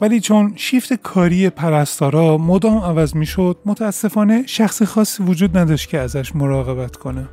ولی 0.00 0.20
چون 0.20 0.52
شیفت 0.56 0.92
کاری 0.92 1.50
پرستارا 1.50 2.38
مدام 2.38 2.78
عوض 2.78 3.16
می‌شد 3.16 3.58
متاسفانه 3.66 4.42
شخص 4.46 4.82
خاصی 4.82 5.22
وجود 5.22 5.58
نداشت 5.58 5.88
که 5.88 5.98
ازش 5.98 6.36
مراقبت 6.36 6.96
کنه. 6.96 7.28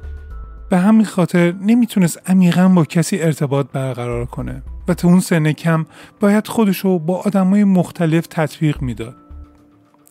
به 0.70 0.78
همین 0.78 1.06
خاطر 1.06 1.54
نمی‌تونست 1.62 2.30
عمیقا 2.30 2.68
با 2.68 2.86
کسی 2.86 3.20
ارتباط 3.20 3.68
برقرار 3.74 4.26
کنه 4.26 4.64
و 4.88 4.94
تو 4.94 5.08
اون 5.08 5.20
سن 5.20 5.52
کم 5.52 5.86
باید 6.20 6.48
خودشو 6.48 7.00
با 7.00 7.18
آدمای 7.18 7.64
مختلف 7.64 8.28
تطبیق 8.28 8.82
می‌داد. 8.82 9.16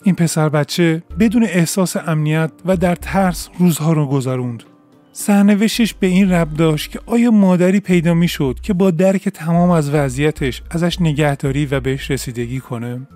این 0.03 0.15
پسر 0.15 0.49
بچه 0.49 1.03
بدون 1.19 1.43
احساس 1.43 1.97
امنیت 1.97 2.51
و 2.65 2.77
در 2.77 2.95
ترس 2.95 3.49
روزها 3.59 3.93
رو 3.93 4.07
گذروند. 4.07 4.63
سرنوشتش 5.13 5.95
به 5.95 6.07
این 6.07 6.33
رب 6.33 6.55
داشت 6.55 6.91
که 6.91 7.01
آیا 7.07 7.31
مادری 7.31 7.81
پیدا 7.81 8.15
می‌شد 8.15 8.59
که 8.63 8.73
با 8.73 8.91
درک 8.91 9.29
تمام 9.29 9.71
از 9.71 9.95
وضعیتش 9.95 10.63
ازش 10.71 11.01
نگهداری 11.01 11.67
و 11.67 11.81
بهش 11.81 12.11
رسیدگی 12.11 12.61
کنه؟ 12.61 13.07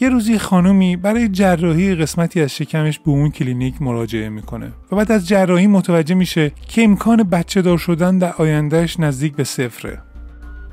یه 0.00 0.08
روزی 0.08 0.38
خانومی 0.38 0.96
برای 0.96 1.28
جراحی 1.28 1.94
قسمتی 1.94 2.40
از 2.40 2.50
شکمش 2.56 2.98
به 2.98 3.10
اون 3.10 3.30
کلینیک 3.30 3.82
مراجعه 3.82 4.28
می‌کنه 4.28 4.72
و 4.92 4.96
بعد 4.96 5.12
از 5.12 5.28
جراحی 5.28 5.66
متوجه 5.66 6.14
میشه 6.14 6.52
که 6.68 6.84
امکان 6.84 7.22
بچه 7.22 7.62
دار 7.62 7.78
شدن 7.78 8.18
در 8.18 8.32
آیندهش 8.32 9.00
نزدیک 9.00 9.36
به 9.36 9.44
صفره. 9.44 10.02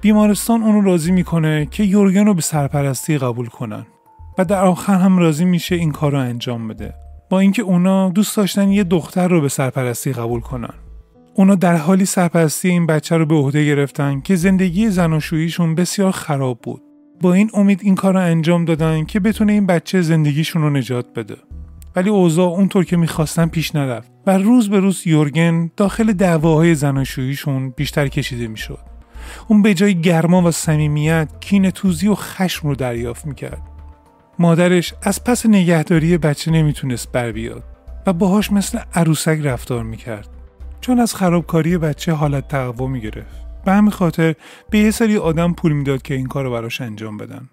بیمارستان 0.01 0.63
اونو 0.63 0.82
راضی 0.82 1.12
می‌کنه 1.12 1.67
که 1.72 1.84
یورگن 1.84 2.25
رو 2.25 2.34
به 2.34 2.41
سرپرستی 2.41 3.17
قبول 3.17 3.48
کنن 3.48 3.86
و 4.38 4.46
در 4.46 4.62
آخر 4.62 4.98
هم 4.98 5.17
راضی 5.17 5.46
میشه 5.46 5.75
این 5.75 5.91
کار 5.91 6.12
رو 6.12 6.20
انجام 6.20 6.67
بده. 6.67 6.94
با 7.29 7.39
اینکه 7.39 7.62
اونا 7.62 8.10
دوست 8.10 8.38
داشتن 8.38 8.72
یه 8.72 8.84
دختر 8.84 9.27
رو 9.27 9.41
به 9.41 9.50
سرپرستی 9.50 10.13
قبول 10.13 10.39
کنن. 10.39 10.74
اونا 11.34 11.55
در 11.55 11.77
حالی 11.77 12.05
سرپرستی 12.05 12.70
این 12.70 12.86
بچه 12.86 13.17
رو 13.17 13.25
به 13.25 13.36
عهده 13.36 13.65
گرفتن 13.65 14.22
که 14.22 14.36
زندگی 14.36 14.89
زناشوییشون 14.89 15.75
بسیار 15.75 16.12
خراب 16.12 16.60
بود 16.63 16.85
با 17.22 17.34
این 17.34 17.50
امید 17.54 17.80
این 17.84 17.96
کار 17.96 18.14
رو 18.14 18.20
انجام 18.20 18.66
دادن 18.66 19.06
که 19.06 19.20
بتونه 19.20 19.54
این 19.54 19.66
بچه 19.66 20.02
زندگیشون 20.02 20.62
رو 20.62 20.70
نجات 20.70 21.06
بده. 21.16 21.36
ولی 21.96 22.10
اوضاع 22.10 22.50
اونطور 22.50 22.86
که 22.86 22.98
می‌خواستن 22.98 23.46
پیش 23.46 23.76
نرفت 23.76 24.12
و 24.28 24.38
روز 24.38 24.70
به 24.70 24.80
روز 24.80 25.08
یورگن 25.08 25.72
داخل 25.78 26.14
دعواهای 26.14 26.76
زناشوییشون 26.76 27.70
بیشتر 27.70 28.08
کشیده 28.08 28.48
می‌شد. 28.48 28.80
اون 29.48 29.62
به 29.62 29.74
جای 29.74 30.02
گرما 30.02 30.42
و 30.42 30.52
صمیمیت 30.52 31.30
کین 31.40 31.70
توزی 31.70 32.08
و 32.08 32.16
خشم 32.16 32.68
رو 32.68 32.76
دریافت 32.76 33.26
می‌کرد. 33.26 33.62
مادرش 34.40 34.94
از 35.02 35.24
پس 35.24 35.46
نگهداری 35.46 36.18
بچه 36.18 36.52
نمی‌تونست 36.52 37.12
بر 37.12 37.32
بیاد 37.32 37.64
و 38.08 38.14
باهاش 38.14 38.52
مثل 38.52 38.80
عروسک 38.94 39.40
رفتار 39.44 39.84
می‌کرد. 39.84 40.30
چون 40.82 41.00
از 41.00 41.16
خرابکاری 41.16 41.78
بچه 41.78 42.14
حالت 42.14 42.48
تقوا 42.48 42.88
می‌گرفت. 42.88 43.45
به 43.66 43.74
همین 43.74 43.92
خاطر 43.92 44.36
به 44.70 44.80
یه 44.80 44.92
سری 44.92 45.18
آدم 45.18 45.54
پول 45.54 45.72
می‌داد 45.72 46.02
که 46.02 46.14
این 46.14 46.28
کار 46.28 46.44
رو 46.44 46.52
براش 46.52 46.82
انجام 46.82 47.18
بدن 47.18 47.50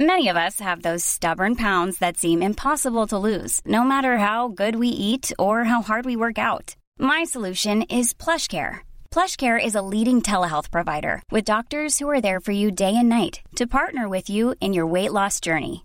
Many 0.00 0.26
of 0.32 0.36
us 0.36 0.58
have 0.58 0.82
those 0.82 1.04
stubborn 1.04 1.54
pounds 1.54 1.98
that 1.98 2.16
seem 2.16 2.42
impossible 2.42 3.06
to 3.08 3.24
lose, 3.28 3.60
no 3.64 3.84
matter 3.84 4.18
how 4.18 4.48
good 4.48 4.74
we 4.74 4.88
eat 4.88 5.26
or 5.38 5.62
how 5.62 5.82
hard 5.82 6.04
we 6.04 6.16
work 6.16 6.36
out. 6.36 6.74
My 6.98 7.22
solution 7.22 7.82
is 7.82 8.12
PlushCare. 8.12 8.74
PlushCare 9.14 9.64
is 9.68 9.76
a 9.76 9.86
leading 9.94 10.20
telehealth 10.20 10.72
provider 10.72 11.22
with 11.30 11.44
doctors 11.44 11.92
who 12.00 12.10
are 12.10 12.20
there 12.20 12.40
for 12.40 12.50
you 12.50 12.72
day 12.72 12.94
and 12.96 13.08
night 13.08 13.34
to 13.54 13.74
partner 13.78 14.08
with 14.08 14.28
you 14.28 14.56
in 14.60 14.74
your 14.74 14.88
weight 14.94 15.12
loss 15.12 15.38
journey. 15.38 15.84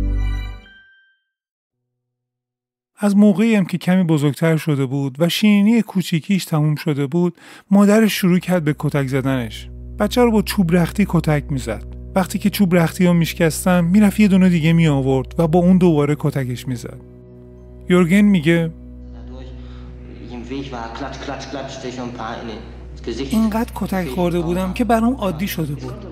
از 3.03 3.17
موقعی 3.17 3.55
هم 3.55 3.65
که 3.65 3.77
کمی 3.77 4.03
بزرگتر 4.03 4.57
شده 4.57 4.85
بود 4.85 5.15
و 5.19 5.29
شیرینی 5.29 5.81
کوچیکیش 5.81 6.45
تموم 6.45 6.75
شده 6.75 7.07
بود 7.07 7.37
مادرش 7.71 8.13
شروع 8.13 8.39
کرد 8.39 8.63
به 8.63 8.75
کتک 8.79 9.07
زدنش. 9.07 9.69
بچه 9.99 10.21
رو 10.21 10.31
با 10.31 10.41
چوب 10.41 10.75
رختی 10.75 11.05
کتک 11.09 11.43
می‌زد. 11.49 11.83
وقتی 12.15 12.39
که 12.39 12.49
چوب 12.49 12.75
رختی 12.75 13.05
ها 13.05 13.13
میشکستن 13.13 13.83
می‌رفت 13.83 14.19
یه 14.19 14.27
دونه 14.27 14.49
دیگه 14.49 14.73
می 14.73 14.87
آورد 14.87 15.35
و 15.37 15.47
با 15.47 15.59
اون 15.59 15.77
دوباره 15.77 16.15
کتکش 16.19 16.67
می‌زد. 16.67 16.97
یورگن 17.89 18.21
میگه 18.21 18.71
اینقدر 23.29 23.71
کتک 23.75 24.07
خورده 24.07 24.39
بودم 24.39 24.73
که 24.73 24.83
برام 24.83 25.13
عادی 25.13 25.47
شده 25.47 25.73
بود. 25.73 26.05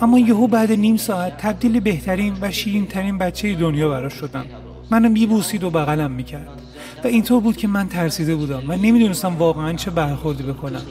اما 0.00 0.18
یهو 0.18 0.46
بعد 0.46 0.72
نیم 0.72 0.96
ساعت 0.96 1.36
تبدیل 1.38 1.80
بهترین 1.80 2.36
و 2.40 2.50
شیرین 2.50 2.86
ترین 2.86 3.18
بچه 3.18 3.54
دنیا 3.54 3.88
براش 3.88 4.14
شدم. 4.14 4.44
منو 4.94 5.08
میبوسید 5.08 5.64
و 5.64 5.70
بغلم 5.70 6.10
می‌کرد. 6.10 6.48
و 7.04 7.06
اینطور 7.06 7.40
بود 7.40 7.56
که 7.56 7.68
من 7.68 7.88
ترسیده 7.88 8.34
بودم 8.34 8.62
و 8.68 8.76
نمی‌دونستم 8.76 9.36
واقعا 9.36 9.72
چه 9.72 9.90
برخوردی 9.90 10.42
بکنم. 10.42 10.82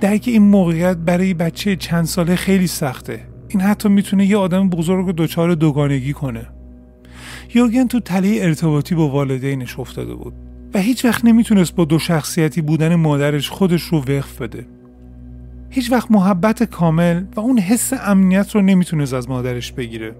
درک 0.00 0.24
این 0.26 0.42
موقعیت 0.42 0.96
برای 0.96 1.34
بچه 1.34 1.76
چند 1.76 2.04
ساله 2.04 2.36
خیلی 2.36 2.66
سخته. 2.66 3.20
این 3.48 3.60
حتی 3.60 3.88
می‌تونه 3.88 4.26
یه 4.26 4.36
آدم 4.36 4.68
بزرگ 4.68 5.06
رو 5.06 5.12
دچار 5.12 5.54
دوگانگی 5.54 6.12
کنه. 6.12 6.46
یورگن 7.54 7.86
تو 7.86 8.00
تله 8.00 8.38
ارتباطی 8.40 8.94
با 8.94 9.08
والدینش 9.08 9.78
افتاده 9.78 10.14
بود 10.14 10.34
و 10.74 10.78
هیچ 10.78 11.04
وقت 11.04 11.24
نمی‌تونست 11.24 11.74
با 11.74 11.84
دو 11.84 11.98
شخصیتی 11.98 12.60
بودن 12.60 12.94
مادرش 12.94 13.50
خودش 13.50 13.82
رو 13.82 13.98
وقف 13.98 14.42
بده. 14.42 14.66
هیچ 15.70 15.92
وقت 15.92 16.10
محبت 16.10 16.62
کامل 16.62 17.24
و 17.36 17.40
اون 17.40 17.58
حس 17.58 17.92
امنیت 17.92 18.54
رو 18.54 18.62
نمی‌تونست 18.62 19.14
از 19.14 19.28
مادرش 19.28 19.72
بگیره. 19.72 20.14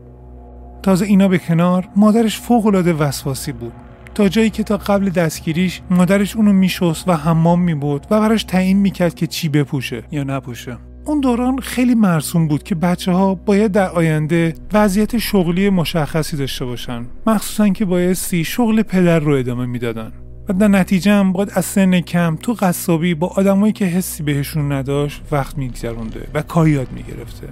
تازه 0.85 1.07
اینا 1.07 1.29
به 1.29 1.39
کنار 1.39 1.89
مادرش 1.97 2.41
فوقالعاده 2.41 2.93
وسواسی 2.93 3.53
بود. 3.53 3.73
تا 4.15 4.29
جایی 4.29 4.51
که 4.51 4.63
تا 4.63 4.77
قبل 4.77 5.11
دستگیریش 5.11 5.81
مادرش 5.91 6.37
اونو 6.37 6.53
میشست 6.53 7.09
و 7.09 7.13
حمام 7.13 7.61
می‌برد 7.61 8.07
و 8.11 8.21
براش 8.21 8.45
تعیین 8.45 8.79
می‌کرد 8.79 9.15
که 9.15 9.27
چی 9.27 9.49
بپوشه 9.49 10.03
یا 10.11 10.25
نپوشه. 10.25 10.77
اون 11.05 11.21
دوران 11.21 11.59
خیلی 11.59 11.95
مرسوم 11.95 12.49
بود 12.49 12.63
که 12.63 12.75
بچه 12.75 13.13
ها 13.13 13.35
باید 13.35 13.73
در 13.73 13.91
آینده 13.91 14.55
وضعیت 14.73 15.19
شغلی 15.19 15.71
مشخصی 15.71 16.37
داشته 16.37 16.65
باشن. 16.65 17.07
مخصوصا 17.27 17.69
که 17.69 17.85
بایستی 17.85 18.45
شغل 18.45 18.83
پدر 18.83 19.19
رو 19.19 19.33
ادامه 19.33 19.67
می‌دادن. 19.67 20.13
و 20.49 20.53
در 20.53 20.69
نتیجه 20.69 21.13
هم 21.13 21.33
باید 21.33 21.53
از 21.55 21.65
سن 21.65 22.01
کم 22.01 22.37
تو 22.43 22.53
قصابی 22.53 23.15
با 23.15 23.27
آدمایی 23.27 23.73
که 23.73 23.85
حسی 23.85 24.23
بهشون 24.23 24.73
نداشت 24.73 25.23
وقت 25.33 25.59
میگذرونده 25.59 26.29
و 26.35 26.43
کار 26.43 26.69
یاد 26.69 26.89
می‌گرفته. 26.93 27.49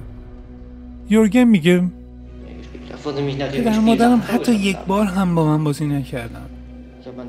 یورگن 1.11 1.45
میگه 1.45 1.83
پدر 3.53 3.79
مادرم 3.79 4.23
حتی 4.29 4.53
یک 4.55 4.77
بار 4.87 5.07
هم 5.07 5.35
با 5.35 5.45
من 5.45 5.65
بازی 5.65 5.87
نکردم 5.87 6.47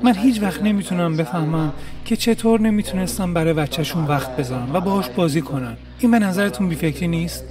من 0.02 0.14
هیچ 0.14 0.42
وقت 0.42 0.62
نمی‌تونم 0.62 1.16
بفهمم 1.16 1.72
که 2.04 2.16
چطور 2.16 2.60
نمی‌تونستم 2.60 3.34
برای 3.34 3.52
بچهشون 3.52 4.04
وقت 4.04 4.36
بذارم 4.36 4.70
و 4.74 4.80
باهاش 4.80 5.08
بازی 5.08 5.40
کنن. 5.40 5.76
این 5.98 6.10
به 6.10 6.18
نظرتون 6.18 6.68
بیفکری 6.68 7.08
نیست؟ 7.08 7.44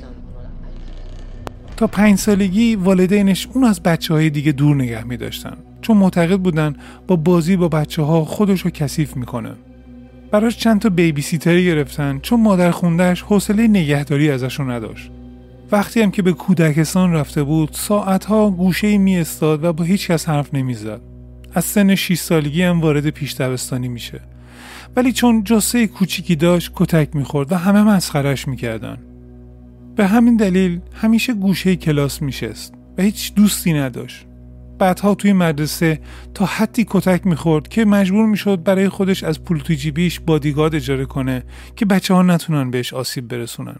تا 1.78 1.88
پنج 1.88 2.18
سالگی 2.18 2.76
والدینش 2.76 3.48
اون 3.54 3.64
از 3.64 3.84
بچه 3.84 4.14
های 4.14 4.30
دیگه 4.30 4.52
دور 4.52 4.76
نگه 4.76 5.04
می 5.04 5.18
داشتن 5.18 5.58
چون 5.82 5.98
معتقد 5.98 6.38
بودن 6.38 6.76
با 7.08 7.16
بازی 7.16 7.56
با 7.56 7.68
بچه 7.68 8.02
ها 8.02 8.26
خودش 8.26 8.62
رو 8.62 8.70
کثیف 8.70 9.16
می‌کنه. 9.16 9.52
براش 10.32 10.58
چند 10.58 10.82
تا 10.82 10.90
بیبی 10.90 11.22
سیتری 11.22 11.66
گرفتن 11.66 12.20
چون 12.20 12.42
مادر 12.42 12.72
خوندهش 12.72 13.22
حوصله 13.22 13.68
نگهداری 13.68 14.32
ازشون 14.32 14.72
نداشت. 14.72 15.12
وقتی 15.74 16.02
هم 16.02 16.12
که 16.12 16.22
به 16.22 16.34
کودکستان 16.34 17.14
رفته 17.14 17.44
بود 17.44 17.70
ساعتها 17.72 18.50
گوشه 18.50 18.98
می 18.98 19.18
استاد 19.18 19.64
و 19.64 19.74
با 19.74 19.84
هیچ 19.84 20.08
کس 20.08 20.30
حرف 20.30 20.54
نمی‌زد. 20.54 21.02
از 21.54 21.66
سن 21.66 21.96
6 21.96 22.18
سالگی 22.18 22.62
هم 22.64 22.82
وارد 22.82 23.10
پیش 23.10 23.34
دبستانی 23.34 23.88
میشه. 23.88 24.22
ولی 24.96 25.14
چون 25.14 25.44
جسه 25.44 25.88
کوچیکی 25.88 26.36
داشت 26.36 26.72
کتک 26.76 27.16
می‌خورد 27.16 27.52
و 27.52 27.56
همه 27.56 27.84
مسخرش 27.84 28.48
می‌کردن. 28.48 28.98
به 29.96 30.08
همین 30.08 30.36
دلیل 30.36 30.80
همیشه 30.94 31.34
گوشه 31.34 31.76
کلاس 31.76 32.22
میشست 32.22 32.74
و 32.98 33.02
هیچ 33.02 33.34
دوستی 33.34 33.74
نداشت. 33.74 34.26
بعدها 34.80 35.16
توی 35.16 35.34
مدرسه 35.34 36.00
تا 36.34 36.46
حدی 36.46 36.86
کتک 36.90 37.28
می‌خورد 37.28 37.68
که 37.68 37.86
مجبور 37.86 38.26
می‌شد 38.26 38.64
برای 38.64 38.90
خودش 38.90 39.24
از 39.24 39.44
پول 39.44 39.60
تو 39.60 39.74
جیبیش 39.74 40.20
بادیگارد 40.20 40.76
اجاره 40.76 41.06
کنه 41.06 41.44
که 41.76 41.86
بچه 41.86 42.14
ها 42.14 42.22
نتونن 42.22 42.72
بهش 42.72 42.94
آسیب 42.94 43.28
برسونن. 43.28 43.80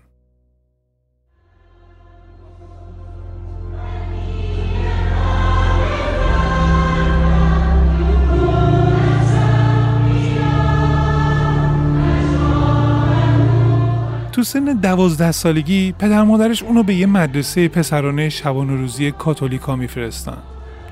سن 14.44 14.66
دوازده 14.66 15.32
سالگی 15.32 15.92
پدر 15.92 16.24
مادرش 16.24 16.64
اونو 16.64 16.84
به 16.84 16.96
یه 16.96 17.06
مدرسه 17.06 17.68
پسرانه 17.68 18.30
شبانه 18.30 18.76
روزی 18.76 19.12
کاتولیکا 19.12 19.76
میفرستن. 19.76 20.38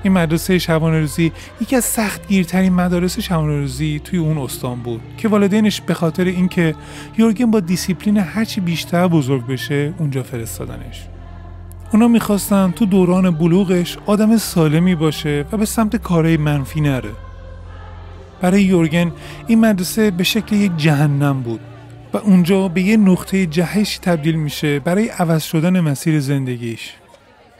این 0.02 0.12
مدرسه 0.12 0.58
شبانه 0.58 1.00
روزی 1.00 1.32
یکی 1.60 1.76
از 1.76 1.84
سختگیرترین 1.84 2.72
مدارس 2.72 3.18
شبانه 3.20 3.60
روزی 3.60 4.00
توی 4.04 4.18
اون 4.18 4.38
استان 4.38 4.80
بود 4.80 5.00
که 5.18 5.28
والدینش 5.28 5.80
به 5.80 5.94
خاطر 5.94 6.24
اینکه 6.24 6.74
یورگن 7.18 7.50
با 7.50 7.60
دیسیپلین 7.60 8.16
هرچی 8.16 8.60
بیشتر 8.60 9.08
بزرگ 9.08 9.46
بشه 9.46 9.94
اونجا 9.98 10.22
فرستادنش. 10.22 11.06
اونا 11.92 12.08
می‌خواستن 12.08 12.70
تو 12.70 12.86
دوران 12.86 13.30
بلوغش 13.30 13.98
آدم 14.06 14.36
سالمی 14.36 14.94
باشه 14.94 15.44
و 15.52 15.56
به 15.56 15.64
سمت 15.64 15.96
کارهای 15.96 16.36
منفی 16.36 16.80
نره. 16.80 17.10
برای 18.40 18.62
یورگن 18.62 19.12
این 19.46 19.60
مدرسه 19.60 20.10
به 20.10 20.24
شکل 20.24 20.56
یک 20.56 20.72
جهنم 20.76 21.42
بود. 21.42 21.60
و 22.12 22.16
اونجا 22.16 22.68
به 22.68 22.82
یه 22.82 22.96
نقطه 22.96 23.46
جهش 23.46 23.98
تبدیل 23.98 24.34
میشه 24.34 24.78
برای 24.78 25.08
عوض 25.08 25.42
شدن 25.42 25.80
مسیر 25.80 26.20
زندگیش. 26.20 26.92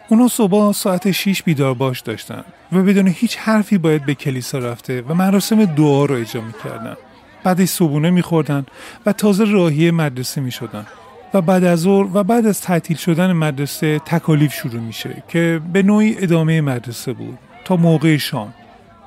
اونا 0.08 0.28
صبح 0.28 0.72
ساعت 0.72 1.10
6 1.10 1.42
بیدار 1.42 1.74
باش 1.74 2.00
داشتن 2.00 2.44
و 2.72 2.82
بدون 2.82 3.08
هیچ 3.08 3.36
حرفی 3.36 3.78
باید 3.78 4.06
به 4.06 4.14
کلیسا 4.14 4.58
رفته 4.58 5.02
و 5.02 5.14
مراسم 5.14 5.64
دعا 5.64 6.04
رو 6.04 6.14
اجرا 6.14 6.42
می‌کردن. 6.42 6.96
بعدش 7.44 7.68
صبونه 7.68 8.10
میخوردن 8.10 8.66
و 9.06 9.12
تازه 9.12 9.44
راهی 9.44 9.90
مدرسه 9.90 10.40
می‌شدن 10.40 10.86
و 11.34 11.40
بعد 11.40 11.64
از 11.64 11.80
ظهر 11.80 12.08
و 12.14 12.24
بعد 12.24 12.46
از 12.46 12.60
تعطیل 12.60 12.96
شدن 12.96 13.32
مدرسه 13.32 13.98
تکالیف 13.98 14.54
شروع 14.54 14.80
میشه 14.80 15.22
که 15.28 15.60
به 15.72 15.82
نوعی 15.82 16.16
ادامه 16.18 16.60
مدرسه 16.60 17.12
بود 17.12 17.38
تا 17.64 17.76
موقع 17.76 18.16
شام 18.16 18.54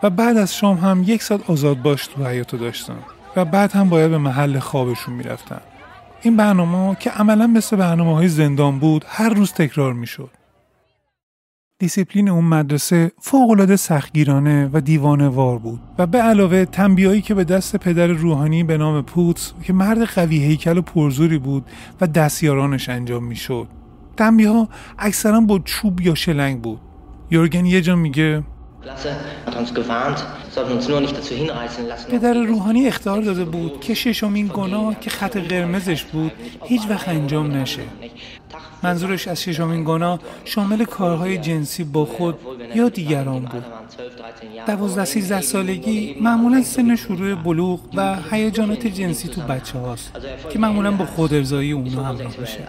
و 0.04 0.10
بعد 0.10 0.38
از 0.38 0.56
شام 0.56 0.78
هم 0.78 1.04
یک 1.08 1.24
ساعت 1.24 1.50
آزاد 1.50 1.82
باش 1.82 2.08
تو 2.08 2.26
حیاطو 2.26 2.58
داشتن. 2.58 2.98
و 3.36 3.46
بعد 3.46 3.72
هم 3.72 3.90
باید 3.90 4.12
به 4.12 4.18
محل 4.18 4.60
خوابشون 4.60 5.14
می‌رفتن. 5.14 5.62
این 6.22 6.38
برنامه 6.38 6.96
که 7.00 7.10
عملا 7.10 7.48
مثل 7.48 7.76
برنامه 7.76 8.16
های 8.16 8.28
زندان 8.28 8.80
بود 8.80 9.06
هر 9.08 9.30
روز 9.30 9.54
تکرار 9.54 9.94
می‌شد. 9.94 10.30
دیسیپلین 11.80 12.30
اون 12.30 12.46
مدرسه 12.46 13.12
فوقالعاده 13.22 13.76
سختگیرانه 13.76 14.70
و 14.74 14.82
دیوانه 14.82 15.28
وار 15.28 15.60
بود 15.60 15.80
و 15.98 16.08
به 16.08 16.18
علاوه 16.18 16.66
تنبیهایی 16.66 17.22
که 17.22 17.34
به 17.34 17.44
دست 17.44 17.76
پدر 17.76 18.08
روحانی 18.08 18.64
به 18.64 18.78
نام 18.78 19.02
پوتس 19.02 19.54
که 19.64 19.74
مرد 19.74 20.04
قوی 20.04 20.38
هیکل 20.38 20.78
و 20.78 20.82
پرزوری 20.82 21.38
بود 21.38 21.66
و 22.02 22.08
دستیارانش 22.08 22.90
انجام 22.90 23.24
می‌شد. 23.24 23.68
تنبیه 24.18 24.50
ها 24.50 24.70
اکثرا 25.00 25.42
با 25.42 25.60
چوب 25.60 26.02
یا 26.02 26.16
شلنگ 26.16 26.62
بود. 26.62 26.80
یورگن 27.32 27.66
یه 27.66 27.82
جا 27.82 27.96
میگه 27.96 28.44
پدر 32.10 32.34
روحانی 32.34 32.88
اختار 32.88 33.22
داده 33.22 33.46
بود 33.46 33.80
که 33.82 33.94
ششمین 33.94 34.52
گناه 34.54 35.00
که 35.00 35.10
خط 35.10 35.38
قرمزش 35.38 36.04
بود 36.04 36.32
هیچ 36.64 36.82
وقت 36.90 37.10
انجام 37.10 37.52
نشه. 37.52 37.82
منظورش 38.84 39.28
از 39.28 39.42
ششمین 39.42 39.84
گناه 39.84 40.20
شامل 40.46 40.86
کارهای 40.86 41.38
جنسی 41.38 41.84
با 41.84 42.06
خود 42.06 42.36
یا 42.76 42.90
دیگران 42.90 43.40
بود. 43.40 43.66
دوازده 44.68 45.06
سیزده 45.06 45.42
سالگی 45.42 46.16
معمولا 46.22 46.64
سن 46.64 46.96
شروع 46.96 47.36
بلوغ 47.36 47.80
و 47.96 48.18
هیجانات 48.32 48.88
جنسی 48.88 49.28
تو 49.28 49.42
بچه 49.42 49.80
هاست 49.80 50.12
که 50.50 50.60
معمولا 50.60 50.92
با 50.92 51.06
خود 51.06 51.34
ارزایی 51.34 51.72
اونا 51.72 52.04
همراه 52.04 52.38
بشه 52.38 52.60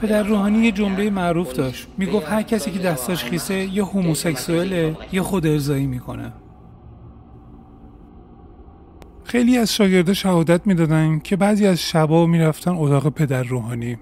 پدر 0.00 0.22
روحانی 0.22 0.58
یه 0.58 0.72
جمله 0.72 1.10
معروف 1.10 1.52
داشت. 1.52 1.86
می‌گفت 1.98 2.28
هر 2.28 2.42
کسی 2.42 2.70
که 2.70 2.78
دستاش 2.78 3.24
خیسه 3.24 3.54
یا 3.54 3.84
هوموسکسوئله 3.84 4.96
یا 5.12 5.22
خود 5.22 5.46
ارزایی 5.46 5.86
می‌کنه. 5.86 6.32
خیلی 9.24 9.58
از 9.58 9.74
شاگرده 9.74 10.14
شهادت 10.14 10.66
می‌دادن 10.66 11.18
که 11.18 11.36
بعضی 11.36 11.66
از 11.66 11.78
شبا 11.78 12.26
می‌رفتن 12.26 12.70
اتاق 12.70 13.08
پدر 13.08 13.42
روحانی. 13.42 13.98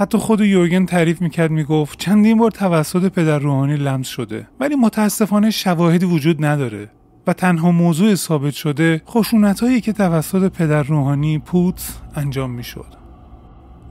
حتی 0.00 0.18
خود 0.18 0.40
یورگن 0.40 0.86
تعریف 0.86 1.20
می‌کرد 1.22 1.50
می‌گفت 1.50 1.98
چندین 1.98 2.38
بار 2.38 2.50
توسط 2.50 3.12
پدر 3.12 3.38
روحانی 3.38 3.76
لمس 3.76 4.08
شده 4.08 4.48
ولی 4.60 4.74
متاسفانه 4.74 5.50
شواهدی 5.50 6.06
وجود 6.06 6.44
نداره 6.44 6.90
و 7.26 7.32
تنها 7.32 7.70
موضوع 7.70 8.14
ثابت 8.14 8.54
شده 8.54 9.02
خشونت 9.06 9.60
هایی 9.60 9.80
که 9.80 9.92
توسط 9.92 10.52
پدر 10.52 10.82
روحانی 10.82 11.38
پوت 11.38 12.00
انجام 12.14 12.50
می‌شد. 12.50 12.94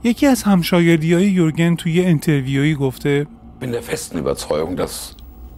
یکی 0.04 0.26
از 0.26 0.42
همشاگردی 0.42 1.14
های 1.14 1.26
یورگن 1.26 1.74
توی 1.76 2.04
انترویویی 2.04 2.74
گفته 2.74 3.26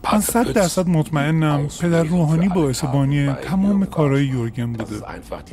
من 0.04 0.20
صد 0.20 0.52
درصد 0.52 0.88
مطمئنم 0.88 1.68
پدر 1.80 2.02
روحانی 2.02 2.48
باعث 2.48 2.84
بانی 2.84 3.32
تمام 3.32 3.84
کارهای 3.84 4.26
یورگن 4.26 4.72
بوده. 4.72 4.96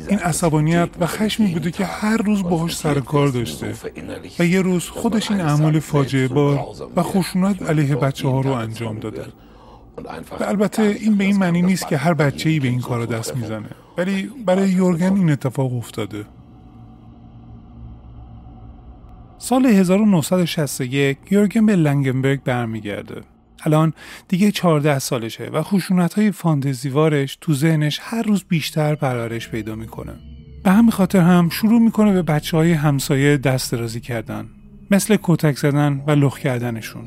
این 0.07 0.19
عصبانیت 0.19 0.89
و 0.99 1.05
خشمی 1.05 1.47
بوده 1.47 1.71
که 1.71 1.85
هر 1.85 2.17
روز 2.17 2.43
باهاش 2.43 2.77
سر 2.77 2.99
کار 2.99 3.27
داشته 3.27 3.73
و 4.39 4.45
یه 4.45 4.61
روز 4.61 4.89
خودش 4.89 5.31
این 5.31 5.41
اعمال 5.41 5.79
فاجعه 5.79 6.27
بار 6.27 6.65
و 6.95 7.03
خشونت 7.03 7.69
علیه 7.69 7.95
بچه 7.95 8.27
ها 8.27 8.41
رو 8.41 8.51
انجام 8.51 8.99
داده. 8.99 9.25
و 10.39 10.43
البته 10.43 10.81
این 10.83 11.15
به 11.15 11.23
این 11.23 11.37
معنی 11.37 11.61
نیست 11.61 11.87
که 11.87 11.97
هر 11.97 12.13
بچه 12.13 12.49
ای 12.49 12.59
به 12.59 12.67
این 12.67 12.81
کارا 12.81 13.05
دست 13.05 13.35
می‌زنه 13.35 13.69
ولی 13.97 14.29
برای 14.45 14.69
یورگن 14.69 15.15
این 15.15 15.31
اتفاق 15.31 15.73
افتاده. 15.73 16.25
سال 19.37 19.65
1961 19.65 21.17
یورگن 21.31 21.65
به 21.65 21.75
لنگنبرگ 21.75 22.43
برمیگرده. 22.43 23.21
الان 23.65 23.93
دیگه 24.27 24.51
14 24.51 24.99
سالشه 24.99 25.49
و 25.53 25.61
خشونت 25.61 26.13
های 26.13 26.31
فانتزیوارش 26.31 27.37
تو 27.41 27.53
ذهنش 27.53 27.99
هر 28.01 28.21
روز 28.21 28.43
بیشتر 28.43 28.95
پرورش 28.95 29.49
پیدا 29.49 29.75
می‌کنه. 29.75 30.13
به 30.63 30.71
همین 30.71 30.91
خاطر 30.91 31.19
هم 31.19 31.49
شروع 31.49 31.81
می‌کنه 31.81 32.13
به 32.13 32.21
بچه 32.21 32.57
های 32.57 32.71
همسایه 32.71 33.37
دست 33.37 33.71
درازی 33.71 33.99
کردن 33.99 34.45
مثل 34.91 35.17
کتک 35.23 35.57
زدن 35.57 36.03
و 36.07 36.11
لخ 36.11 36.39
کردنشون. 36.39 37.03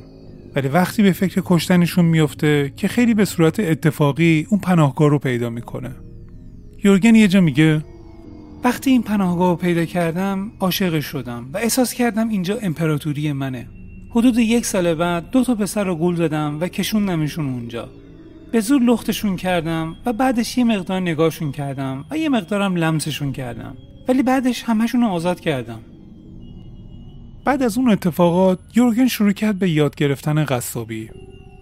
ولی 0.57 0.69
وقتی 0.69 1.03
به 1.03 1.13
فکر 1.13 1.43
کشتنشون 1.45 2.05
میفته 2.05 2.73
که 2.77 2.89
خیلی 2.89 3.15
به 3.15 3.25
صورت 3.25 3.61
اتفاقی 3.61 4.47
اون 4.51 4.61
پناهگاه 4.61 5.09
رو 5.09 5.19
پیدا 5.19 5.51
می‌کنه. 5.51 5.91
یورگن 6.85 7.15
یه 7.15 7.29
جا 7.29 7.41
میگه 7.41 7.85
وقتی 8.65 8.91
این 8.91 9.03
پناهگاه 9.03 9.51
رو 9.51 9.57
پیدا 9.57 9.85
کردم 9.85 10.53
عاشق 10.61 11.01
شدم 11.01 11.51
و 11.53 11.59
احساس 11.59 11.95
کردم 11.95 12.29
اینجا 12.29 12.59
امپراتوری 12.63 13.33
منه. 13.33 13.69
حدود 14.11 14.39
یک 14.39 14.67
سال 14.67 14.95
بعد 14.95 15.31
دو 15.31 15.45
تا 15.45 15.55
پسر 15.55 15.85
رو 15.85 15.95
گول 15.95 16.17
زدم 16.17 16.61
و 16.61 16.69
کشوندمشون 16.69 17.49
اونجا. 17.49 17.89
به 18.53 18.61
زور 18.61 18.83
لختشون 18.83 19.37
کردم 19.37 19.97
و 20.07 20.13
بعدش 20.13 20.59
یه 20.59 20.65
مقدار 20.65 21.01
نگاهشون 21.01 21.53
کردم 21.53 22.05
و 22.11 22.19
یه 22.19 22.29
مقدارم 22.29 22.77
لمسشون 22.77 23.33
کردم. 23.33 23.77
ولی 24.09 24.23
بعدش 24.23 24.63
همهشون 24.63 25.01
رو 25.01 25.07
آزاد 25.07 25.41
کردم. 25.41 25.81
بعد 27.45 27.63
از 27.63 27.79
اون 27.79 27.91
اتفاقات 27.91 28.59
یورگن 28.75 29.07
شروع 29.07 29.33
کرد 29.33 29.59
به 29.59 29.71
یاد 29.71 29.95
گرفتن 29.95 30.45
قصابی 30.45 31.11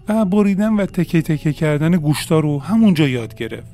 و 0.07 0.25
بریدن 0.25 0.73
و 0.73 0.85
تکه 0.85 1.21
تکه 1.21 1.53
کردن 1.53 1.91
گوشتا 1.91 2.39
رو 2.39 2.59
همونجا 2.59 3.07
یاد 3.07 3.35
گرفت. 3.35 3.67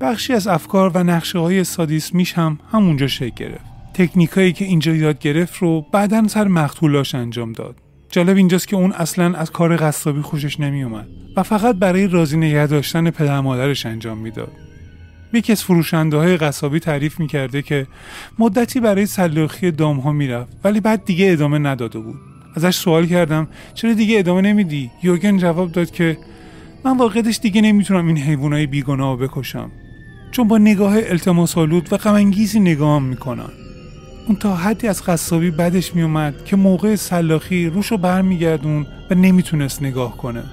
بخشی 0.00 0.32
از 0.32 0.46
افکار 0.46 0.90
و 0.94 1.04
نقشه 1.04 1.38
های 1.38 1.64
سادیسمیش 1.64 2.32
هم 2.32 2.58
همونجا 2.72 3.06
شکل 3.06 3.34
گرفت. 3.36 3.64
تکنیکایی 3.94 4.52
که 4.52 4.64
اینجا 4.64 4.94
یاد 4.94 5.18
گرفت 5.18 5.56
رو 5.56 5.86
بعدا 5.92 6.28
سر 6.28 6.48
مقتولاش 6.48 7.14
انجام 7.14 7.52
داد. 7.52 7.87
جالب 8.10 8.36
اینجاست 8.36 8.68
که 8.68 8.76
اون 8.76 8.92
اصلا 8.92 9.34
از 9.34 9.50
کار 9.50 9.76
قصابی 9.76 10.22
خوشش 10.22 10.60
نمیومد 10.60 11.06
و 11.36 11.42
فقط 11.42 11.76
برای 11.76 12.08
راضی 12.08 12.36
نگه 12.36 12.66
داشتن 12.66 13.10
پدر 13.10 13.40
مادرش 13.40 13.86
انجام 13.86 14.18
می‌داد. 14.18 14.52
یکی 15.32 15.52
از 15.52 15.64
فروشنده 15.64 16.16
های 16.16 16.36
قصابی 16.36 16.80
تعریف 16.80 17.20
می‌کرده 17.20 17.62
که 17.62 17.86
مدتی 18.38 18.80
برای 18.80 19.06
سلاخی 19.06 19.70
دام 19.70 19.98
ها 19.98 20.12
می‌رفت 20.12 20.56
ولی 20.64 20.80
بعد 20.80 21.04
دیگه 21.04 21.32
ادامه 21.32 21.58
نداده 21.58 21.98
بود. 21.98 22.16
ازش 22.56 22.76
سوال 22.76 23.06
کردم 23.06 23.48
چرا 23.74 23.92
دیگه 23.92 24.18
ادامه 24.18 24.40
نمیدی؟ 24.40 24.90
یورگن 25.02 25.36
جواب 25.36 25.72
داد 25.72 25.90
که 25.90 26.18
من 26.84 26.96
واقعتش 26.96 27.38
دیگه 27.38 27.60
نمی‌تونم 27.60 28.06
این 28.06 28.18
حیوانای 28.18 28.66
بیگناه 28.66 29.16
بکشم 29.16 29.70
چون 30.30 30.48
با 30.48 30.58
نگاه 30.58 30.96
التماسالود 30.96 31.92
و 31.92 31.96
غمانگیزی 31.96 32.60
نگاهم 32.60 33.02
می‌کنن. 33.02 33.50
اون 34.28 34.36
تا 34.36 34.56
حدی 34.56 34.88
از 34.88 35.02
قصابی 35.02 35.50
بدش 35.50 35.94
میومد 35.94 36.44
که 36.44 36.56
موقع 36.56 36.96
سلاخی 36.96 37.66
روشو 37.66 37.96
برمیگردون 37.96 38.86
و 39.10 39.14
نمی‌تونست 39.14 39.82
نگاه 39.82 40.16
کنه 40.16 40.44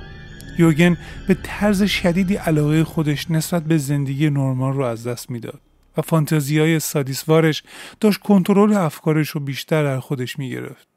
یورگن 0.60 0.98
به 1.28 1.38
طرز 1.44 1.84
شدیدی 1.84 2.36
علاقه 2.36 2.84
خودش 2.84 3.32
نسبت 3.32 3.64
به 3.64 3.78
زندگی 3.78 4.30
نرمال 4.30 4.74
رو 4.74 4.84
از 4.84 5.08
دست 5.08 5.32
می‌داد 5.32 5.62
و 5.98 6.02
فانتزی 6.02 6.60
های 6.60 6.80
سادیسوارش 6.80 7.64
داشت 8.00 8.20
کنترل 8.20 8.74
افکارش 8.74 9.30
رو 9.30 9.42
بیشتر 9.42 9.84
در 9.84 10.00
خودش 10.00 10.40
می‌گرفت. 10.40 10.88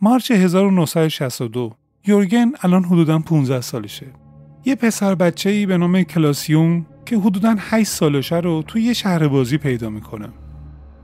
مارچ 0.00 0.30
1962 0.30 1.74
یورگن 2.06 2.52
الان 2.62 2.84
حدودا 2.84 3.18
15 3.18 3.60
سالشه. 3.60 4.06
یه 4.64 4.74
پسر 4.74 5.14
بچه 5.14 5.50
ای 5.50 5.66
به 5.66 5.76
نام 5.76 6.02
کلاسیون 6.02 6.86
که 7.06 7.18
حدودا 7.18 7.56
8 7.58 7.90
سالشه 7.90 8.36
رو 8.36 8.62
توی 8.62 8.82
یه 8.82 8.92
شهر 8.92 9.28
بازی 9.28 9.58
پیدا 9.58 9.90
می‌کنه. 9.90 10.28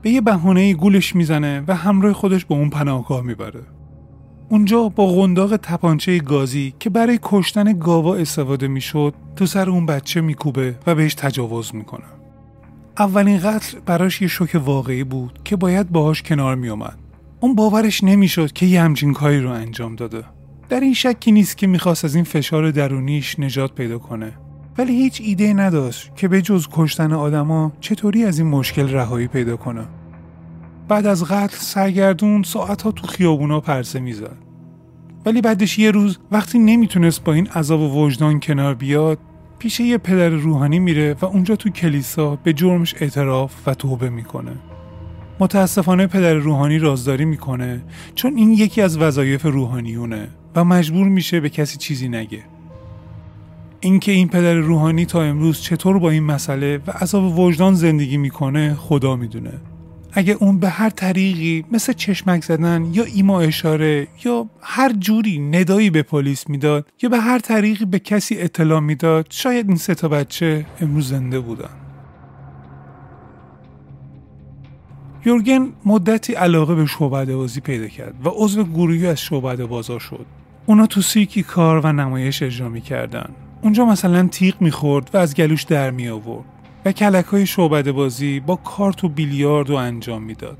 به 0.01 0.09
یه 0.09 0.21
بهونه 0.21 0.73
گولش 0.73 1.15
می‌زنه 1.15 1.63
و 1.67 1.75
همراه 1.75 2.13
خودش 2.13 2.45
به 2.45 2.55
اون 2.55 2.69
پناهگاه 2.69 3.21
می‌بره. 3.21 3.61
اونجا 4.49 4.89
با 4.89 5.07
قنداق 5.07 5.57
تپانچه 5.57 6.17
گازی 6.17 6.73
که 6.79 6.89
برای 6.89 7.19
کشتن 7.21 7.79
گاوا 7.79 8.15
استفاده 8.15 8.67
می‌شد 8.67 9.13
تو 9.35 9.45
سر 9.45 9.69
اون 9.69 9.85
بچه 9.85 10.21
میکوبه 10.21 10.75
و 10.87 10.95
بهش 10.95 11.13
تجاوز 11.13 11.75
می‌کنه. 11.75 12.05
اولین 12.99 13.39
قتل 13.39 13.79
براش 13.85 14.21
یه 14.21 14.27
شوک 14.27 14.61
واقعی 14.65 15.03
بود 15.03 15.39
که 15.43 15.55
باید 15.55 15.89
باهاش 15.89 16.21
کنار 16.21 16.55
میومد. 16.55 16.97
اون 17.39 17.55
باورش 17.55 18.03
نمی‌شد 18.03 18.51
که 18.51 18.65
یه 18.65 18.81
همچین 18.81 19.13
کاری 19.13 19.41
رو 19.41 19.51
انجام 19.51 19.95
داده. 19.95 20.23
در 20.69 20.79
این 20.79 20.93
شکی 20.93 21.31
نیست 21.31 21.57
که 21.57 21.67
می‌خواست 21.67 22.05
از 22.05 22.15
این 22.15 22.23
فشار 22.23 22.71
درونیش 22.71 23.39
نجات 23.39 23.75
پیدا 23.75 23.97
کنه. 23.97 24.33
ولی 24.77 24.95
هیچ 24.95 25.21
ایده 25.23 25.53
نداشت 25.53 26.15
که 26.15 26.27
به 26.27 26.41
جز 26.41 26.67
کشتن 26.71 27.13
آدما 27.13 27.71
چطوری 27.79 28.23
از 28.23 28.39
این 28.39 28.47
مشکل 28.47 28.89
رهایی 28.89 29.27
پیدا 29.27 29.57
کنه. 29.57 29.85
بعد 30.87 31.05
از 31.05 31.23
قتل 31.23 31.57
سرگردون 31.57 32.43
ساعتها 32.43 32.91
تو 32.91 33.07
خیابونا 33.07 33.59
پرسه 33.59 33.99
می‌زد. 33.99 34.37
ولی 35.25 35.41
بعدش 35.41 35.79
یه 35.79 35.91
روز 35.91 36.19
وقتی 36.31 36.59
نمی‌تونست 36.59 37.23
با 37.23 37.33
این 37.33 37.47
عذاب 37.47 37.79
و 37.79 38.05
وجدان 38.05 38.39
کنار 38.39 38.75
بیاد 38.75 39.19
پیش 39.59 39.79
یه 39.79 39.97
پدر 39.97 40.29
روحانی 40.29 40.79
میره 40.79 41.15
و 41.21 41.25
اونجا 41.25 41.55
تو 41.55 41.69
کلیسا 41.69 42.35
به 42.35 42.53
جرمش 42.53 42.95
اعتراف 42.99 43.67
و 43.67 43.73
توبه 43.73 44.09
می‌کنه. 44.09 44.51
متاسفانه 45.39 46.07
پدر 46.07 46.33
روحانی 46.33 46.79
رازداری 46.79 47.25
می‌کنه 47.25 47.81
چون 48.15 48.37
این 48.37 48.51
یکی 48.51 48.81
از 48.81 48.97
وظایف 48.97 49.45
روحانیونه 49.45 50.27
و 50.55 50.63
مجبور 50.63 51.07
میشه 51.07 51.39
به 51.39 51.49
کسی 51.49 51.77
چیزی 51.77 52.09
نگه. 52.09 52.43
اینکه 53.79 54.11
این 54.11 54.27
پدر 54.27 54.53
روحانی 54.53 55.05
تا 55.05 55.23
امروز 55.23 55.61
چطور 55.61 55.99
با 55.99 56.09
این 56.09 56.23
مسئله 56.23 56.79
و 56.87 56.91
عذاب 56.91 57.39
وجدان 57.39 57.73
زندگی 57.73 58.17
می‌کنه 58.17 58.73
خدا 58.73 59.15
می‌دونه. 59.15 59.53
اگه 60.11 60.37
اون 60.39 60.59
به 60.59 60.69
هر 60.69 60.89
طریقی 60.89 61.65
مثل 61.71 61.93
چشمک 61.93 62.43
زدن 62.43 62.89
یا 62.93 63.03
ایما 63.03 63.41
اشاره 63.41 64.07
یا 64.25 64.45
هر 64.61 64.93
جوری 64.93 65.39
ندایی 65.39 65.89
به 65.89 66.03
پلیس 66.03 66.49
می‌داد 66.49 66.89
یا 67.01 67.09
به 67.09 67.17
هر 67.17 67.39
طریقی 67.39 67.85
به 67.85 67.99
کسی 67.99 68.37
اطلاع 68.37 68.79
می‌داد 68.79 69.27
شاید 69.29 69.67
این 69.67 69.77
سه 69.77 69.95
تا 69.95 70.07
بچه 70.07 70.65
امروز 70.81 71.09
زنده 71.09 71.39
بودن. 71.39 71.69
یورگن 75.25 75.67
مدتی 75.85 76.33
علاقه 76.33 76.75
به 76.75 76.85
شعبده 76.85 77.35
بازی 77.35 77.61
پیدا 77.61 77.87
کرد 77.87 78.25
و 78.25 78.29
عضو 78.29 78.63
گروهی 78.63 79.07
از 79.07 79.21
شعبده 79.21 79.65
بازار 79.65 79.99
شد. 79.99 80.25
اونا 80.65 80.85
تو 80.85 81.01
سیکی 81.01 81.43
کار 81.43 81.85
و 81.85 81.91
نمایش 81.91 82.43
اجرا 82.43 82.69
می‌کردن. 82.69 83.29
اونجا 83.61 83.85
مثلا 83.85 84.27
تیغ 84.27 84.61
می‌خورد 84.61 85.09
و 85.13 85.17
از 85.17 85.35
گلوش 85.35 85.63
در 85.63 85.91
می 85.91 86.07
آورد 86.07 86.45
و 86.85 86.91
کلک 86.91 87.25
های 87.25 87.45
شعبده 87.45 87.91
بازی 87.91 88.39
با 88.39 88.55
کارت 88.55 89.03
و 89.03 89.09
بیلیارد 89.09 89.69
و 89.69 89.75
انجام 89.75 90.23
می‌داد. 90.23 90.57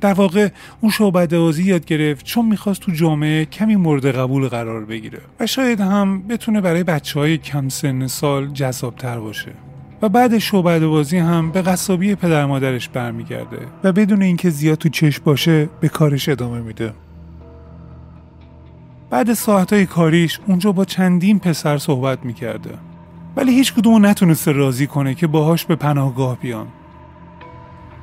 در 0.00 0.12
واقع 0.12 0.48
اون 0.80 0.92
شعبده 0.92 1.38
بازی 1.38 1.64
یاد 1.64 1.84
گرفت 1.84 2.24
چون 2.24 2.44
می‌خواست 2.46 2.80
تو 2.80 2.92
جامعه 2.92 3.44
کمی 3.44 3.76
مورد 3.76 4.06
قبول 4.06 4.48
قرار 4.48 4.84
بگیره 4.84 5.20
و 5.40 5.46
شاید 5.46 5.80
هم 5.80 6.22
بتونه 6.28 6.60
برای 6.60 6.82
بچه 6.82 7.20
های 7.20 7.38
کم 7.38 7.68
سن 7.68 8.06
سال 8.06 8.46
جذابتر 8.46 9.20
باشه. 9.20 9.52
و 10.02 10.08
بعد 10.08 10.38
شعبده 10.38 10.86
بازی 10.86 11.18
هم 11.18 11.50
به 11.50 11.62
قصابی 11.62 12.14
پدر 12.14 12.46
مادرش 12.46 12.88
برمیگرده 12.88 13.58
و 13.84 13.92
بدون 13.92 14.22
اینکه 14.22 14.50
زیاد 14.50 14.78
تو 14.78 14.88
چشم 14.88 15.22
باشه 15.24 15.68
به 15.80 15.88
کارش 15.88 16.28
ادامه 16.28 16.60
میده. 16.60 16.92
بعد 19.10 19.32
ساعتهای 19.32 19.86
کاریش 19.86 20.40
اونجا 20.46 20.72
با 20.72 20.84
چندین 20.84 21.38
پسر 21.38 21.78
صحبت 21.78 22.24
می‌کرده. 22.24 22.78
ولی 23.36 23.52
هیچ 23.52 23.74
کدوم 23.74 24.06
نتونسته 24.06 24.52
راضی 24.52 24.86
کنه 24.86 25.14
که 25.14 25.26
باهاش 25.26 25.64
به 25.64 25.76
پناهگاه 25.76 26.38
بیان. 26.38 26.66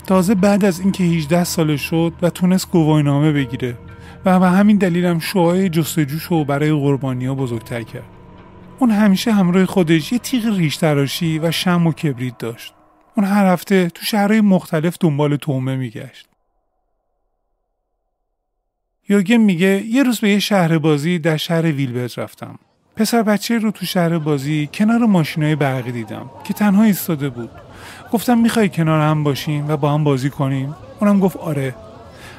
تازه 0.07 0.35
بعد 0.35 0.65
از 0.65 0.79
اینکه 0.79 1.03
18 1.03 1.43
ساله 1.43 1.77
شد 1.77 2.13
و 2.21 2.29
تونست 2.29 2.71
گواهینامه 2.71 3.31
بگیره 3.31 3.77
و 4.25 4.39
به 4.39 4.47
همین 4.47 4.77
دلیلم 4.77 5.19
شعاع 5.19 5.67
جستجوشو 5.67 6.45
برای 6.45 6.71
قربانی 6.71 7.25
ها 7.25 7.35
بزرگتر 7.35 7.81
کرد. 7.83 8.03
اون 8.79 8.91
همیشه 8.91 9.31
همراه 9.31 9.65
خودش 9.65 10.11
یه 10.11 10.19
تیغ 10.19 10.57
ریش 10.57 10.77
تراشی 10.77 11.39
و 11.39 11.51
شم 11.51 11.87
و 11.87 11.91
کبریت 11.91 12.37
داشت. 12.37 12.73
اون 13.17 13.25
هر 13.25 13.45
هفته 13.45 13.89
تو 13.89 14.05
شهرهای 14.05 14.41
مختلف 14.41 14.97
دنبال 14.99 15.35
تومه 15.35 15.75
میگشت. 15.75 16.30
یورگن 19.09 19.37
میگه 19.37 19.83
یه 19.85 20.03
روز 20.03 20.19
به 20.19 20.29
یه 20.29 20.39
شهر 20.39 20.77
بازی 20.77 21.19
در 21.19 21.37
شهر 21.37 21.71
ویلبرت 21.71 22.19
رفتم. 22.19 22.59
پسر 22.95 23.23
بچه 23.23 23.57
رو 23.57 23.71
تو 23.71 23.85
شهر 23.85 24.17
بازی 24.17 24.69
کنار 24.73 24.99
ماشینای 24.99 25.55
برقی 25.55 25.91
دیدم 25.91 26.29
که 26.43 26.53
تنها 26.53 26.83
ایستاده 26.83 27.29
بود. 27.29 27.49
گفتم 28.11 28.37
می‌خوای 28.37 28.69
کنار 28.69 29.01
هم 29.01 29.23
باشیم 29.23 29.67
و 29.67 29.77
با 29.77 29.93
هم 29.93 30.03
بازی 30.03 30.29
کنیم؟ 30.29 30.75
اونم 30.99 31.19
گفت 31.19 31.37
آره. 31.37 31.75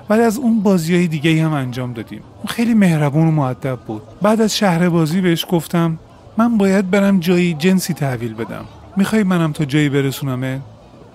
بعد 0.08 0.20
از 0.20 0.38
اون 0.38 0.60
بازی 0.60 0.94
های 0.96 1.06
دیگه 1.06 1.44
هم 1.44 1.52
انجام 1.52 1.92
دادیم. 1.92 2.22
اون 2.36 2.46
خیلی 2.46 2.74
مهربون 2.74 3.28
و 3.28 3.30
معدب 3.30 3.78
بود. 3.86 4.02
بعد 4.22 4.40
از 4.40 4.56
شهر 4.56 4.88
بازی 4.88 5.20
بهش 5.20 5.46
گفتم 5.50 5.98
من 6.36 6.58
باید 6.58 6.90
برم 6.90 7.20
جایی 7.20 7.54
جنسی 7.54 7.94
تحویل 7.94 8.34
بدم. 8.34 8.64
می‌خوای 8.96 9.22
منم 9.22 9.52
تا 9.52 9.64
جایی 9.64 9.88
برسونمه 9.88 10.60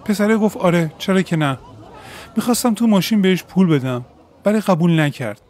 پسره 0.06 0.38
گفت 0.38 0.58
آره 0.58 0.92
چرا 0.98 1.22
که 1.22 1.36
نه. 1.36 1.58
می‌خواستم 2.36 2.74
تو 2.74 2.88
ماشین 2.88 3.22
بهش 3.22 3.44
پول 3.44 3.68
بدم. 3.68 4.06
ولی 4.48 4.60
قبول 4.60 5.00
نکرد. 5.00 5.42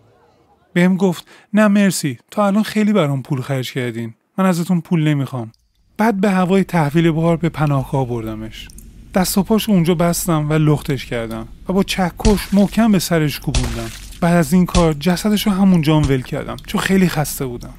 بهم 0.74 0.98
گفت 0.98 1.28
نه 1.54 1.68
مرسی. 1.68 2.18
تا 2.32 2.48
الان 2.48 2.64
خیلی 2.64 2.94
برام 2.94 3.22
پول 3.22 3.42
خرج 3.42 3.74
کردین. 3.74 4.14
من 4.38 4.46
ازتون 4.46 4.82
پول 4.82 5.08
نمی‌خوام. 5.08 5.52
بعد 5.98 6.22
به 6.22 6.32
هوای 6.32 6.64
تحویل 6.64 7.12
بار 7.12 7.38
به 7.38 7.50
پناهگاه 7.50 8.08
بردمش 8.08 8.68
دست 9.14 9.38
و 9.38 9.44
پاش 9.44 9.70
اونجا 9.70 9.96
بستم 9.96 10.50
و 10.50 10.54
لختش 10.54 11.06
کردم 11.06 11.48
و 11.70 11.74
با 11.74 11.84
چکش 11.84 12.54
محکم 12.54 12.92
به 12.92 13.00
سرش 13.00 13.40
کوبوندم. 13.40 13.92
بعد 14.22 14.36
از 14.36 14.54
این 14.54 14.66
کار 14.66 14.94
جسدش 14.94 15.48
رو 15.48 15.54
همونجا 15.54 16.00
ول 16.00 16.22
کردم 16.22 16.56
چون 16.68 16.82
خیلی 16.82 17.10
خسته 17.10 17.46
بودم. 17.46 17.74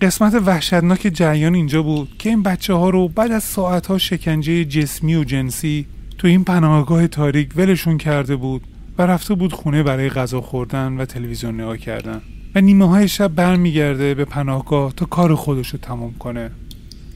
قسمت 0.00 0.34
وحشتناک 0.34 1.10
جریان 1.14 1.54
اینجا 1.54 1.82
بود 1.82 2.18
که 2.18 2.28
این 2.28 2.42
بچه 2.42 2.74
ها 2.74 2.90
رو 2.90 3.08
بعد 3.08 3.32
از 3.32 3.44
ساعت 3.44 3.86
ها 3.86 3.98
شکنجه 3.98 4.64
جسمی 4.64 5.14
و 5.14 5.24
جنسی 5.24 5.86
تو 6.18 6.28
این 6.28 6.44
پناهگاه 6.44 7.06
تاریک 7.06 7.50
ولشون 7.56 7.98
کرده 7.98 8.36
بود. 8.36 8.62
و 8.98 9.02
رفته 9.02 9.34
بود 9.34 9.52
خونه 9.52 9.82
برای 9.82 10.08
غذا 10.08 10.40
خوردن 10.40 10.96
و 10.96 11.04
تلویزیون 11.04 11.54
نگاه 11.60 11.78
کردن. 11.78 12.22
و 12.54 12.60
نیمه 12.60 12.88
های 12.88 13.08
شب 13.08 13.28
برمیگرده 13.28 14.14
به 14.14 14.24
پناهگاه 14.24 14.92
تا 14.92 15.06
کار 15.06 15.34
خودش 15.34 15.68
رو 15.68 15.78
تمام 15.78 16.14
کنه. 16.14 16.50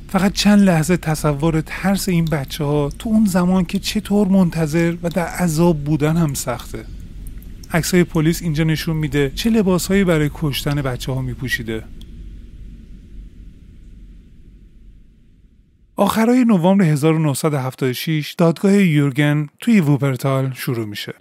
فقط 0.09 0.33
چند 0.33 0.61
لحظه 0.61 0.97
تصور 0.97 1.61
ترس 1.61 2.09
این 2.09 2.25
بچه 2.25 2.65
ها 2.65 2.91
تو 2.99 3.09
اون 3.09 3.25
زمان 3.25 3.65
که 3.65 3.79
چطور 3.79 4.29
منتظر 4.29 4.97
و 5.03 5.09
در 5.09 5.27
عذاب 5.27 5.79
بودن 5.85 6.17
هم 6.17 6.35
سخته. 6.35 6.85
عکسای 7.73 8.05
پلیس 8.05 8.43
اینجا 8.43 8.65
نشون 8.65 8.97
میده 8.97 9.33
چه 9.35 9.51
لباسهایی 9.51 10.05
برای 10.05 10.31
کشتن 10.35 10.83
بچه 10.83 11.13
ها 11.13 11.23
میپوشیده. 11.23 11.85
آخرای 15.97 16.45
نوامبر 16.45 16.85
1976 16.85 18.35
دادگاه 18.39 18.75
یورگن 18.75 19.47
توی 19.61 19.81
ووپرتال 19.81 20.53
شروع 20.55 20.87
میشه. 20.87 21.15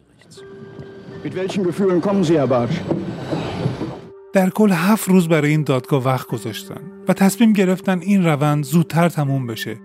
در 4.34 4.50
کل 4.50 4.72
هفت 4.72 5.10
روز 5.10 5.28
برای 5.28 5.50
این 5.50 5.64
دادگاه 5.64 6.04
وقت 6.04 6.28
گذاشتن 6.28 6.82
و 7.08 7.14
تصمیم 7.14 7.54
گرفتن 7.54 8.00
این 8.00 8.26
روند 8.26 8.64
زودتر 8.64 9.10
تموم 9.10 9.48
بشه. 9.48 9.78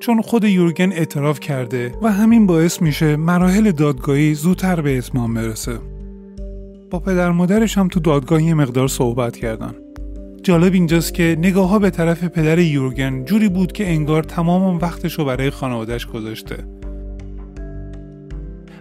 چون 0.00 0.22
خود 0.22 0.44
یورگن 0.44 0.92
اعتراف 0.92 1.40
کرده 1.40 1.94
و 2.02 2.12
همین 2.12 2.46
باعث 2.46 2.82
میشه 2.82 3.16
مراحل 3.16 3.70
دادگاهی 3.70 4.34
زودتر 4.34 4.80
به 4.80 4.98
اتمام 4.98 5.34
برسه. 5.34 5.78
با 6.90 7.00
پدر 7.00 7.30
مادرش 7.30 7.78
هم 7.78 7.88
تو 7.88 8.00
دادگاه 8.00 8.42
یه 8.42 8.54
مقدار 8.54 8.88
صحبت 8.88 9.36
کردن. 9.36 9.74
جالب 10.42 10.72
اینجاست 10.72 11.14
که 11.14 11.36
نگاه 11.38 11.68
ها 11.68 11.78
به 11.78 11.90
طرف 11.90 12.24
پدر 12.24 12.58
یورگن 12.58 13.24
جوری 13.24 13.48
بود 13.48 13.72
که 13.72 13.88
انگار 13.88 14.22
تمام 14.22 14.78
وقتش 14.78 15.18
رو 15.18 15.24
برای 15.24 15.50
خانوادهش 15.50 16.06
گذاشته. 16.06 16.77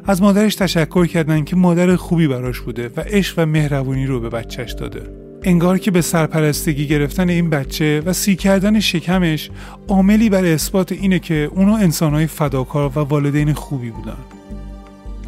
از 0.08 0.22
مادرش 0.22 0.56
تشکر 0.56 1.06
کردن 1.06 1.44
که 1.44 1.56
مادر 1.56 1.96
خوبی 1.96 2.28
براش 2.28 2.60
بوده 2.60 2.92
و 2.98 3.02
عشق 3.02 3.40
و 3.40 3.46
مهربونی 3.46 4.06
رو 4.06 4.20
به 4.20 4.30
بچهش 4.30 4.72
داده. 4.72 5.02
انگار 5.44 5.78
که 5.78 5.92
به 5.92 6.02
سرپرستگی 6.02 6.88
گرفتن 6.88 7.30
این 7.30 7.50
بچه 7.50 8.02
و 8.06 8.14
سی 8.14 8.36
کردن 8.36 8.80
شکمش 8.80 9.50
عاملی 9.88 10.30
بر 10.30 10.46
اثبات 10.46 10.92
اینه 10.92 11.20
که 11.20 11.50
اونا 11.56 11.78
انسانهای 11.78 12.28
فداکار 12.28 12.92
و 12.96 13.00
والدین 13.00 13.54
خوبی 13.54 13.90
بودن. 13.90 14.18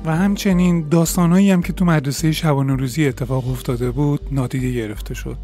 و 0.05 0.15
همچنین 0.15 0.89
داستانهایی 0.89 1.51
هم 1.51 1.61
که 1.61 1.73
تو 1.73 1.85
مدرسه 1.85 2.31
شبانه 2.31 2.75
روزی 2.75 3.07
اتفاق 3.07 3.49
افتاده 3.49 3.91
بود 3.91 4.19
نادیده 4.31 4.71
گرفته 4.71 5.13
شد. 5.13 5.37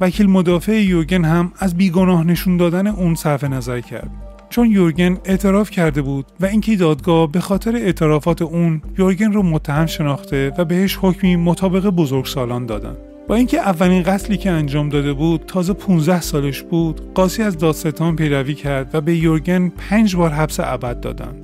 وکیل 0.00 0.30
مدافع 0.30 0.82
یورگن 0.82 1.24
هم 1.24 1.52
از 1.58 1.76
بیگناه 1.76 2.24
نشون 2.24 2.56
دادن 2.56 2.86
اون 2.86 3.14
صرف 3.14 3.44
نظر 3.44 3.80
کرد. 3.80 4.23
چون 4.54 4.70
یورگن 4.70 5.18
اعتراف 5.24 5.70
کرده 5.70 6.02
بود 6.02 6.26
و 6.40 6.46
اینکه 6.46 6.76
دادگاه 6.76 7.32
به 7.32 7.40
خاطر 7.40 7.76
اعترافات 7.76 8.42
اون 8.42 8.82
یورگن 8.98 9.32
رو 9.32 9.42
متهم 9.42 9.86
شناخته 9.86 10.52
و 10.58 10.64
بهش 10.64 10.98
حکمی 11.00 11.36
مطابق 11.36 11.86
بزرگسالان 11.86 12.66
دادن. 12.66 12.96
با 13.28 13.34
اینکه 13.34 13.58
اولین 13.58 14.02
قتلی 14.02 14.36
که 14.36 14.50
انجام 14.50 14.88
داده 14.88 15.12
بود 15.12 15.44
تازه 15.46 15.72
15 15.72 16.20
سالش 16.20 16.62
بود 16.62 17.14
قاسی 17.14 17.42
از 17.42 17.58
دادستان 17.58 18.16
پیروی 18.16 18.54
کرد 18.54 18.94
و 18.94 19.00
به 19.00 19.16
یورگن 19.16 19.68
پنج 19.68 20.16
بار 20.16 20.30
حبس 20.30 20.60
ابد 20.60 21.00
دادن. 21.00 21.34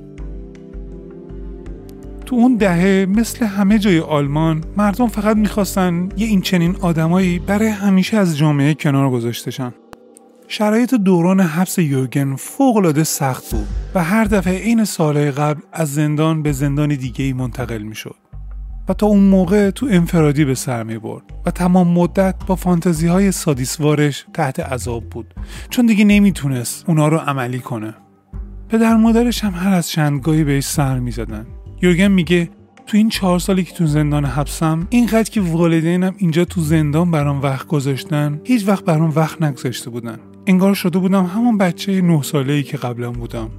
تو 2.25 2.35
اون 2.35 2.55
دهه 2.55 3.05
مثل 3.09 3.45
همه 3.45 3.79
جای 3.79 3.99
آلمان 3.99 4.63
مردم 4.77 5.07
فقط 5.07 5.37
می‌خواستن 5.37 6.09
یه 6.17 6.27
این 6.27 6.41
چنین 6.41 6.75
آدمایی 6.81 7.39
برای 7.39 7.69
همیشه 7.69 8.17
از 8.17 8.37
جامعه 8.37 8.73
کنار 8.73 9.09
گذاشتشن 9.09 9.73
شرایط 10.53 10.93
دوران 10.93 11.39
حبس 11.39 11.77
یورگن 11.79 12.35
فوقالعاده 12.35 13.03
سخت 13.03 13.51
بود 13.51 13.67
و 13.95 14.03
هر 14.03 14.23
دفعه 14.23 14.55
این 14.55 14.85
سالهای 14.85 15.31
قبل 15.31 15.61
از 15.73 15.93
زندان 15.93 16.43
به 16.43 16.51
زندان 16.51 16.95
دیگه 16.95 17.25
ای 17.25 17.33
منتقل 17.33 17.81
می‌شد 17.81 18.15
و 18.89 18.93
تا 18.93 19.07
اون 19.07 19.23
موقع 19.23 19.69
تو 19.69 19.87
انفرادی 19.91 20.45
به 20.45 20.55
سر 20.55 20.83
می 20.83 20.97
برد 20.97 21.23
و 21.45 21.51
تمام 21.51 21.87
مدت 21.87 22.35
با 22.47 22.55
فانتزی 22.55 23.07
های 23.07 23.31
سادیسوارش 23.31 24.25
تحت 24.33 24.59
عذاب 24.59 25.09
بود 25.09 25.33
چون 25.69 25.85
دیگه 25.85 26.05
نمی‌تونست 26.05 26.85
اونا 26.87 27.07
رو 27.07 27.17
عملی 27.17 27.59
کنه. 27.59 27.93
پدر 28.69 28.95
مادرش 28.95 29.43
هم 29.43 29.53
هر 29.53 29.73
از 29.73 29.89
چندگاهی 29.89 30.43
بهش 30.43 30.65
سر 30.65 30.99
می‌زدن. 30.99 31.45
یورگن 31.81 32.07
میگه 32.07 32.49
تو 32.87 32.97
این 32.97 33.09
چهار 33.09 33.39
سالی 33.39 33.63
که 33.63 33.73
تو 33.73 33.85
زندان 33.85 34.25
حبسم 34.25 34.87
اینقدر 34.89 35.29
که 35.29 35.41
والدینم 35.41 36.13
اینجا 36.17 36.45
تو 36.45 36.61
زندان 36.61 37.11
برام 37.11 37.41
وقت 37.41 37.67
گذاشتن 37.67 38.41
هیچ 38.43 38.67
وقت 38.67 38.85
برام 38.85 39.13
وقت 39.15 39.41
نگذاشته 39.41 39.89
بودن. 39.89 40.17
انگار 40.47 40.73
شده 40.73 40.99
بودم 40.99 41.25
همون 41.25 41.57
بچه 41.57 42.01
نه 42.01 42.21
ساله 42.21 42.53
ای 42.53 42.63
که 42.63 42.77
قبلا 42.77 43.11
بودم 43.11 43.49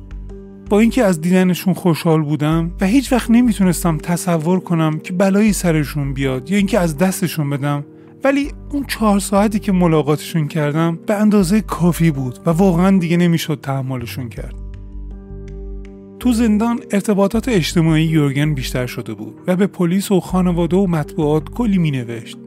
با 0.70 0.80
اینکه 0.80 1.04
از 1.04 1.20
دیدنشون 1.20 1.74
خوشحال 1.74 2.22
بودم 2.22 2.70
و 2.80 2.86
هیچ 2.86 3.12
وقت 3.12 3.30
نمی‌تونستم 3.30 3.98
تصور 3.98 4.60
کنم 4.60 4.98
که 4.98 5.12
بلایی 5.12 5.52
سرشون 5.52 6.14
بیاد 6.14 6.50
یا 6.50 6.56
اینکه 6.56 6.78
از 6.78 6.98
دستشون 6.98 7.50
بدم 7.50 7.84
ولی 8.24 8.52
اون 8.70 8.84
چهار 8.84 9.20
ساعتی 9.20 9.58
که 9.58 9.72
ملاقاتشون 9.72 10.48
کردم 10.48 10.98
به 11.06 11.14
اندازه 11.14 11.60
کافی 11.60 12.10
بود 12.10 12.38
و 12.46 12.50
واقعا 12.50 12.98
دیگه 12.98 13.16
نمی‌شد 13.16 13.60
تحملشون 13.62 14.28
کرد 14.28 14.54
تو 16.20 16.32
زندان 16.32 16.80
ارتباطات 16.90 17.48
اجتماعی 17.48 18.04
یورگن 18.04 18.54
بیشتر 18.54 18.86
شده 18.86 19.14
بود 19.14 19.34
و 19.46 19.56
به 19.56 19.66
پلیس 19.66 20.10
و 20.10 20.20
خانواده 20.20 20.76
و 20.76 20.86
مطبوعات 20.86 21.48
کلی 21.48 21.78
می 21.78 21.90
نوشت. 21.90 22.38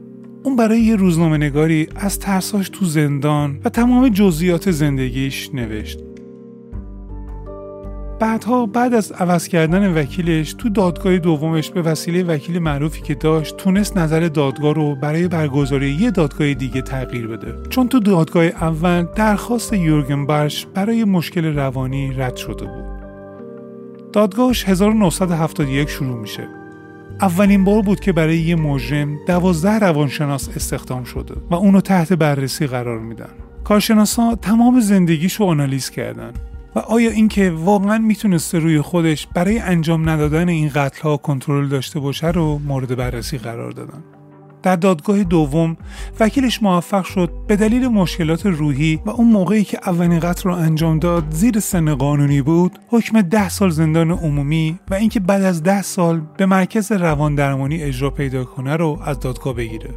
اون 0.46 0.56
برای 0.56 0.80
یه 0.80 0.96
روزنامه 0.96 1.36
نگاری 1.36 1.88
از 1.96 2.18
ترساش 2.18 2.68
تو 2.68 2.84
زندان 2.84 3.60
و 3.64 3.68
تمام 3.68 4.08
جزئیات 4.08 4.70
زندگیش 4.70 5.50
نوشت. 5.54 5.98
بعدها 8.20 8.66
بعد 8.66 8.94
از 8.94 9.12
عوض 9.12 9.48
کردن 9.48 9.94
وکیلش 9.94 10.52
تو 10.52 10.68
دادگاه 10.68 11.18
دومش 11.18 11.70
به 11.70 11.82
وسیله 11.82 12.22
وکیل 12.22 12.58
معروفی 12.58 13.02
که 13.02 13.14
داشت 13.14 13.56
تونست 13.56 13.96
نظر 13.96 14.20
دادگاه 14.20 14.74
رو 14.74 14.94
برای 14.94 15.28
برگزاری 15.28 15.90
یه 15.90 16.10
دادگاه 16.10 16.54
دیگه 16.54 16.82
تغییر 16.82 17.26
بده. 17.26 17.54
چون 17.68 17.88
تو 17.88 18.00
دادگاه 18.00 18.44
اول 18.44 19.06
درخواست 19.16 19.72
یورگن 19.72 20.26
برش 20.26 20.66
برای 20.74 21.04
مشکل 21.04 21.44
روانی 21.44 22.12
رد 22.12 22.36
شده 22.36 22.64
بود. 22.64 22.84
دادگاهش 24.12 24.68
1971 24.68 25.88
شروع 25.88 26.18
میشه. 26.20 26.65
اولین 27.20 27.64
بار 27.64 27.82
بود 27.82 28.00
که 28.00 28.12
برای 28.12 28.38
یه 28.38 28.56
مجرم 28.56 29.18
دوازده 29.26 29.78
روانشناس 29.78 30.48
استخدام 30.56 31.04
شده 31.04 31.34
و 31.50 31.54
اونو 31.54 31.80
تحت 31.80 32.12
بررسی 32.12 32.66
قرار 32.66 32.98
میدن. 32.98 33.30
کارشناسا 33.64 34.34
تمام 34.34 34.80
زندگیش 34.80 35.34
رو 35.34 35.46
آنالیز 35.46 35.90
کردن 35.90 36.32
و 36.74 36.78
آیا 36.78 37.10
اینکه 37.10 37.50
واقعا 37.50 37.98
می‌تونسته 37.98 38.58
روی 38.58 38.80
خودش 38.80 39.26
برای 39.34 39.58
انجام 39.58 40.08
ندادن 40.08 40.48
این 40.48 40.70
قتل 40.74 41.02
ها 41.02 41.16
کنترل 41.16 41.68
داشته 41.68 42.00
باشه 42.00 42.26
رو 42.26 42.58
مورد 42.58 42.96
بررسی 42.96 43.38
قرار 43.38 43.70
دادن. 43.70 44.02
در 44.66 44.76
دادگاه 44.76 45.24
دوم 45.24 45.76
وکیلش 46.20 46.62
موفق 46.62 47.04
شد 47.04 47.30
به 47.46 47.56
دلیل 47.56 47.88
مشکلات 47.88 48.46
روحی 48.46 49.00
و 49.06 49.10
اون 49.10 49.28
موقعی 49.28 49.64
که 49.64 49.78
اولین 49.86 50.20
قتل 50.20 50.42
رو 50.48 50.54
انجام 50.54 50.98
داد 50.98 51.24
زیر 51.30 51.60
سن 51.60 51.94
قانونی 51.94 52.42
بود 52.42 52.72
حکم 52.88 53.20
ده 53.20 53.48
سال 53.48 53.70
زندان 53.70 54.10
عمومی 54.10 54.78
و 54.90 54.94
اینکه 54.94 55.20
بعد 55.20 55.42
از 55.42 55.62
ده 55.62 55.82
سال 55.82 56.22
به 56.36 56.46
مرکز 56.46 56.92
روان 56.92 57.34
درمانی 57.34 57.82
اجرا 57.82 58.10
پیدا 58.10 58.44
کنه 58.44 58.76
رو 58.76 58.98
از 59.04 59.20
دادگاه 59.20 59.54
بگیره 59.54 59.90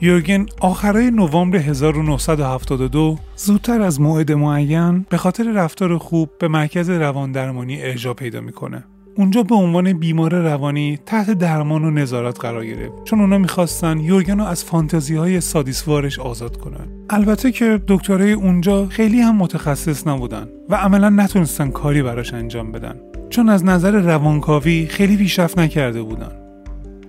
یورگن 0.00 0.46
آخرای 0.60 1.10
نوامبر 1.10 1.58
1972 1.58 3.18
زودتر 3.36 3.82
از 3.82 4.00
موعد 4.00 4.32
معین 4.32 5.06
به 5.08 5.16
خاطر 5.16 5.52
رفتار 5.52 5.98
خوب 5.98 6.30
به 6.38 6.48
مرکز 6.48 6.90
روان 6.90 7.32
درمانی 7.32 7.82
ارجا 7.82 8.14
پیدا 8.14 8.40
می‌کنه. 8.40 8.84
اونجا 9.16 9.42
به 9.42 9.54
عنوان 9.54 9.92
بیمار 9.92 10.34
روانی 10.34 10.98
تحت 11.06 11.30
درمان 11.30 11.84
و 11.84 11.90
نظارت 11.90 12.40
قرار 12.40 12.66
گرفت. 12.66 13.04
چون 13.04 13.20
اونا 13.20 13.38
می‌خواستن 13.38 14.00
یورگن 14.00 14.38
رو 14.38 14.44
از 14.44 14.64
فانتزی 14.64 15.16
های 15.16 15.40
سادیسوارش 15.40 16.18
آزاد 16.18 16.56
کنن. 16.56 16.86
البته 17.10 17.52
که 17.52 17.80
دکترای 17.88 18.32
اونجا 18.32 18.86
خیلی 18.86 19.20
هم 19.20 19.36
متخصص 19.36 20.06
نبودن 20.06 20.48
و 20.68 20.74
عملا 20.74 21.08
نتونستن 21.08 21.70
کاری 21.70 22.02
براش 22.02 22.34
انجام 22.34 22.72
بدن. 22.72 22.94
چون 23.30 23.48
از 23.48 23.64
نظر 23.64 23.90
روانکاوی 23.90 24.86
خیلی 24.86 25.16
پیشرفت 25.16 25.58
نکرده 25.58 26.02
بودن. 26.02 26.32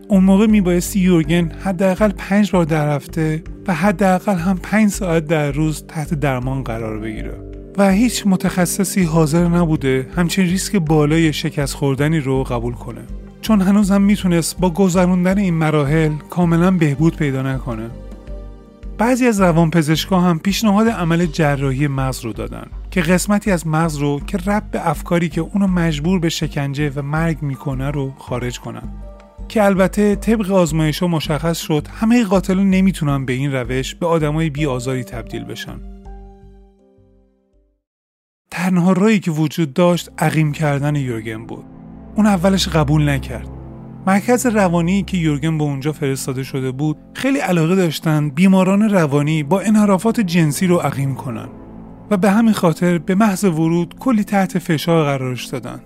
اون 0.08 0.24
موقع 0.24 0.48
میبایستی 0.48 1.00
یورگن 1.00 1.52
حداقل 1.64 2.12
پنج 2.18 2.52
بار 2.52 2.66
در 2.66 2.96
هفته 2.96 3.44
و 3.68 3.74
حداقل 3.74 4.36
هم 4.36 4.60
پنج 4.64 4.90
ساعت 4.90 5.26
در 5.26 5.52
روز 5.52 5.84
تحت 5.88 6.14
درمان 6.14 6.64
قرار 6.64 7.00
بگیره. 7.00 7.51
و 7.77 7.91
هیچ 7.91 8.23
متخصصی 8.25 9.03
حاضر 9.03 9.47
نبوده 9.47 10.07
همچین 10.15 10.45
ریسک 10.45 10.75
بالای 10.75 11.34
شکست 11.34 11.73
خوردنی 11.73 12.19
رو 12.19 12.43
قبول 12.43 12.73
کنه. 12.73 13.01
چون 13.41 13.62
هنوز 13.62 13.91
هم 13.91 14.01
می‌تونست 14.01 14.60
با 14.60 14.69
گذروندن 14.69 15.38
این 15.38 15.53
مراحل 15.53 16.12
کاملا 16.29 16.71
بهبود 16.71 17.15
پیدا 17.15 17.41
نکنه. 17.41 17.89
بعضی 18.97 19.25
از 19.25 19.41
روانپزشکا 19.41 20.19
هم 20.19 20.39
پیشنهاد 20.39 20.88
عمل 20.88 21.25
جراحی 21.25 21.88
مغز 21.88 22.25
رو 22.25 22.34
دادن 22.34 22.67
که 22.91 23.01
قسمتی 23.01 23.51
از 23.51 23.67
مغز 23.67 23.97
رو 23.97 24.21
که 24.27 24.38
رب 24.38 24.63
به 24.71 24.89
افکاری 24.89 25.29
که 25.29 25.41
اونو 25.41 25.67
مجبور 25.67 26.19
به 26.19 26.29
شکنجه 26.29 26.91
و 26.95 27.01
مرگ 27.01 27.41
می‌کنه 27.41 27.91
رو 27.91 28.13
خارج 28.17 28.60
کنن. 28.60 28.84
که 29.49 29.63
البته 29.63 30.15
طبق 30.15 30.51
آزمایش 30.51 31.03
مشخص 31.03 31.57
شد 31.57 31.88
همه 31.99 32.23
قاتلان 32.23 32.69
نمی‌تونن 32.69 33.25
به 33.25 33.34
این 33.34 33.51
روش 33.51 33.95
به 33.95 34.05
آدمای 34.05 34.49
بی 34.49 34.65
آزاری 34.65 35.03
تبدیل 35.03 35.43
بشن. 35.43 35.90
تنها 38.52 38.92
رایی 38.92 39.20
که 39.20 39.32
وجود 39.32 39.74
داشت 39.74 40.10
عقیم 40.18 40.52
کردن 40.52 40.96
یورگن 40.96 41.46
بود. 41.46 41.66
اون 42.16 42.26
اولش 42.26 42.68
قبول 42.68 43.10
نکرد. 43.10 43.48
مرکز 44.08 44.46
روانی 44.46 45.04
که 45.04 45.18
یورگن 45.18 45.58
به 45.58 45.64
اونجا 45.64 45.92
فرستاده 45.92 46.44
شده 46.44 46.72
بود 46.72 46.98
خیلی 47.14 47.40
علاقه 47.40 47.76
داشتن 47.76 48.30
بیماران 48.30 48.90
روانی 48.90 49.44
با 49.44 49.60
انحرافات 49.62 50.20
جنسی 50.20 50.68
رو 50.68 50.78
عقیم 50.78 51.16
کنن 51.16 51.48
و 52.12 52.18
به 52.18 52.32
همین 52.32 52.54
خاطر 52.54 52.98
به 52.98 53.16
محض 53.16 53.44
ورود 53.44 53.96
کلی 54.00 54.24
تحت 54.24 54.60
فشار 54.60 55.06
قرارش 55.06 55.46
دادن. 55.46 55.82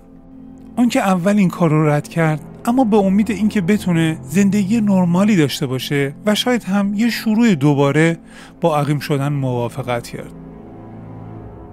اون 0.76 0.88
که 0.88 1.00
اول 1.00 1.36
این 1.36 1.48
کار 1.48 1.70
رو 1.70 1.88
رد 1.88 2.08
کرد 2.08 2.40
اما 2.64 2.84
به 2.84 2.96
امید 2.96 3.30
اینکه 3.30 3.60
بتونه 3.60 4.18
زندگی 4.22 4.80
نرمالی 4.80 5.36
داشته 5.36 5.66
باشه 5.66 6.14
و 6.26 6.34
شاید 6.34 6.64
هم 6.64 6.94
یه 6.94 7.10
شروع 7.10 7.54
دوباره 7.54 8.18
با 8.60 8.78
عقیم 8.78 8.98
شدن 8.98 9.32
موافقت 9.32 10.08
کرد. 10.08 10.45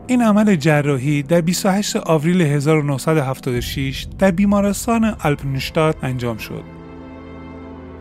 این 0.07 0.21
عمل 0.21 0.55
جراحی 0.55 1.23
در 1.23 1.41
28 1.41 1.95
آوریل 1.95 2.41
1976 2.41 4.07
در 4.19 4.31
بیمارستان 4.31 5.15
الپنشتاد 5.23 5.97
انجام 6.01 6.37
شد. 6.37 6.63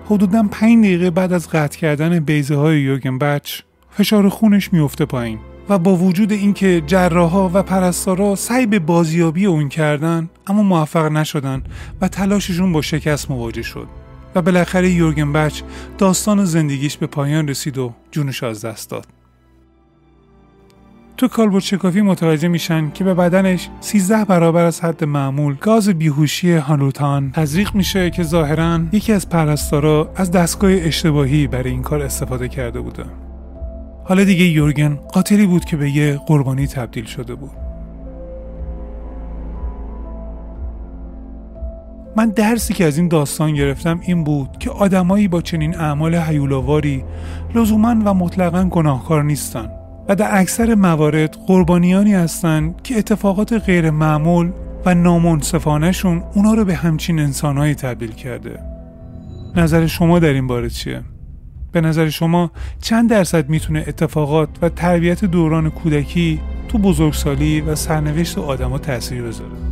حدوداً 0.07 0.49
5 0.51 0.85
دقیقه 0.85 1.11
بعد 1.11 1.33
از 1.33 1.49
قطع 1.49 1.79
کردن 1.79 2.21
بیزه 2.21 2.57
های 2.57 2.81
یوگن 2.81 3.19
بچ 3.19 3.61
فشار 3.91 4.29
خونش 4.29 4.73
میفته 4.73 5.05
پایین. 5.05 5.39
و 5.69 5.79
با 5.79 5.97
وجود 5.97 6.33
اینکه 6.33 6.83
جراحا 6.87 7.49
و 7.49 7.63
پرستارا 7.63 8.37
سعی 8.37 8.67
به 8.67 8.79
بازیابی 8.79 9.47
اون 9.47 9.69
کردن 9.69 10.31
اما 10.47 10.63
موفق 10.63 11.05
نشدن 11.05 11.63
و 12.01 12.09
تلاششون 12.09 12.73
با 12.73 12.83
شکست 12.83 13.31
مواجه 13.31 13.63
شد 13.63 13.89
و 14.35 14.43
بالاخره 14.43 14.91
یورگن 14.91 15.33
بچ 15.33 15.63
داستان 15.99 16.45
زندگیش 16.45 16.97
به 16.97 17.07
پایان 17.07 17.49
رسید 17.49 17.79
و 17.79 17.95
جونش 18.11 18.43
از 18.43 18.65
دست 18.65 18.91
داد 18.91 19.22
تو 21.23 21.29
کالبوت 21.29 21.63
شکافی 21.63 22.01
متوجه 22.01 22.49
میشن 22.49 22.91
که 22.91 23.05
به 23.05 23.15
بدنش 23.15 23.69
13 23.81 24.25
برابر 24.25 24.65
از 24.65 24.81
حد 24.81 25.05
معمول 25.05 25.55
گاز 25.61 25.89
بیهوشی 25.89 26.53
هالوتان 26.53 27.31
تزریق 27.31 27.75
میشه 27.75 28.11
که 28.11 28.23
ظاهرا 28.23 28.81
یکی 28.93 29.13
از 29.13 29.29
پرستارا 29.29 30.11
از 30.17 30.31
دستگاه 30.31 30.71
اشتباهی 30.73 31.47
برای 31.47 31.71
این 31.71 31.83
کار 31.83 32.03
استفاده 32.03 32.49
کرده 32.49 32.81
بوده. 32.81 33.05
حالا 34.05 34.25
دیگه 34.25 34.45
یورگن 34.45 34.95
قاتلی 34.95 35.47
بود 35.47 35.65
که 35.65 35.77
به 35.77 35.91
یه 35.91 36.21
قربانی 36.27 36.67
تبدیل 36.67 37.05
شده 37.05 37.35
بود. 37.35 37.51
من 42.17 42.29
درسی 42.29 42.75
که 42.75 42.85
از 42.85 42.99
این 42.99 43.09
داستان 43.09 43.55
گرفتم 43.55 44.01
این 44.03 44.25
بود 44.25 44.59
که 44.59 44.71
آدمایی 44.71 45.29
با 45.29 45.41
چنین 45.41 45.77
اعمال 45.77 46.15
حیولاواری 46.15 47.05
لزوما 47.55 47.97
و 48.05 48.15
مطلقا 48.15 48.65
گناهکار 48.65 49.25
نیستن. 49.25 49.82
و 50.09 50.15
در 50.15 50.41
اکثر 50.41 50.75
موارد 50.75 51.37
قربانیانی 51.47 52.15
هستند 52.15 52.83
که 52.83 52.99
اتفاقات 52.99 53.53
غیر 53.53 53.91
معمول 53.91 54.53
و 54.87 54.95
نامنصفانهشون 54.95 56.23
اونا 56.35 56.55
رو 56.55 56.65
به 56.65 56.75
همچین 56.75 57.19
انسانهایی 57.19 57.75
تبدیل 57.75 58.13
کرده 58.13 58.59
نظر 59.57 59.87
شما 59.87 60.19
در 60.19 60.33
این 60.33 60.47
باره 60.47 60.71
چیه؟ 60.71 61.03
به 61.73 61.81
نظر 61.81 62.09
شما 62.09 62.51
چند 62.81 63.11
درصد 63.11 63.49
می‌تونه 63.49 63.85
اتفاقات 63.89 64.49
و 64.63 64.69
تربیت 64.69 65.25
دوران 65.25 65.71
کودکی 65.71 66.41
تو 66.69 66.79
بزرگسالی 66.79 67.61
و 67.61 67.75
سرنوشت 67.75 68.39
آدما 68.39 68.79
تاثیر 68.79 69.23
بذاره 69.23 69.72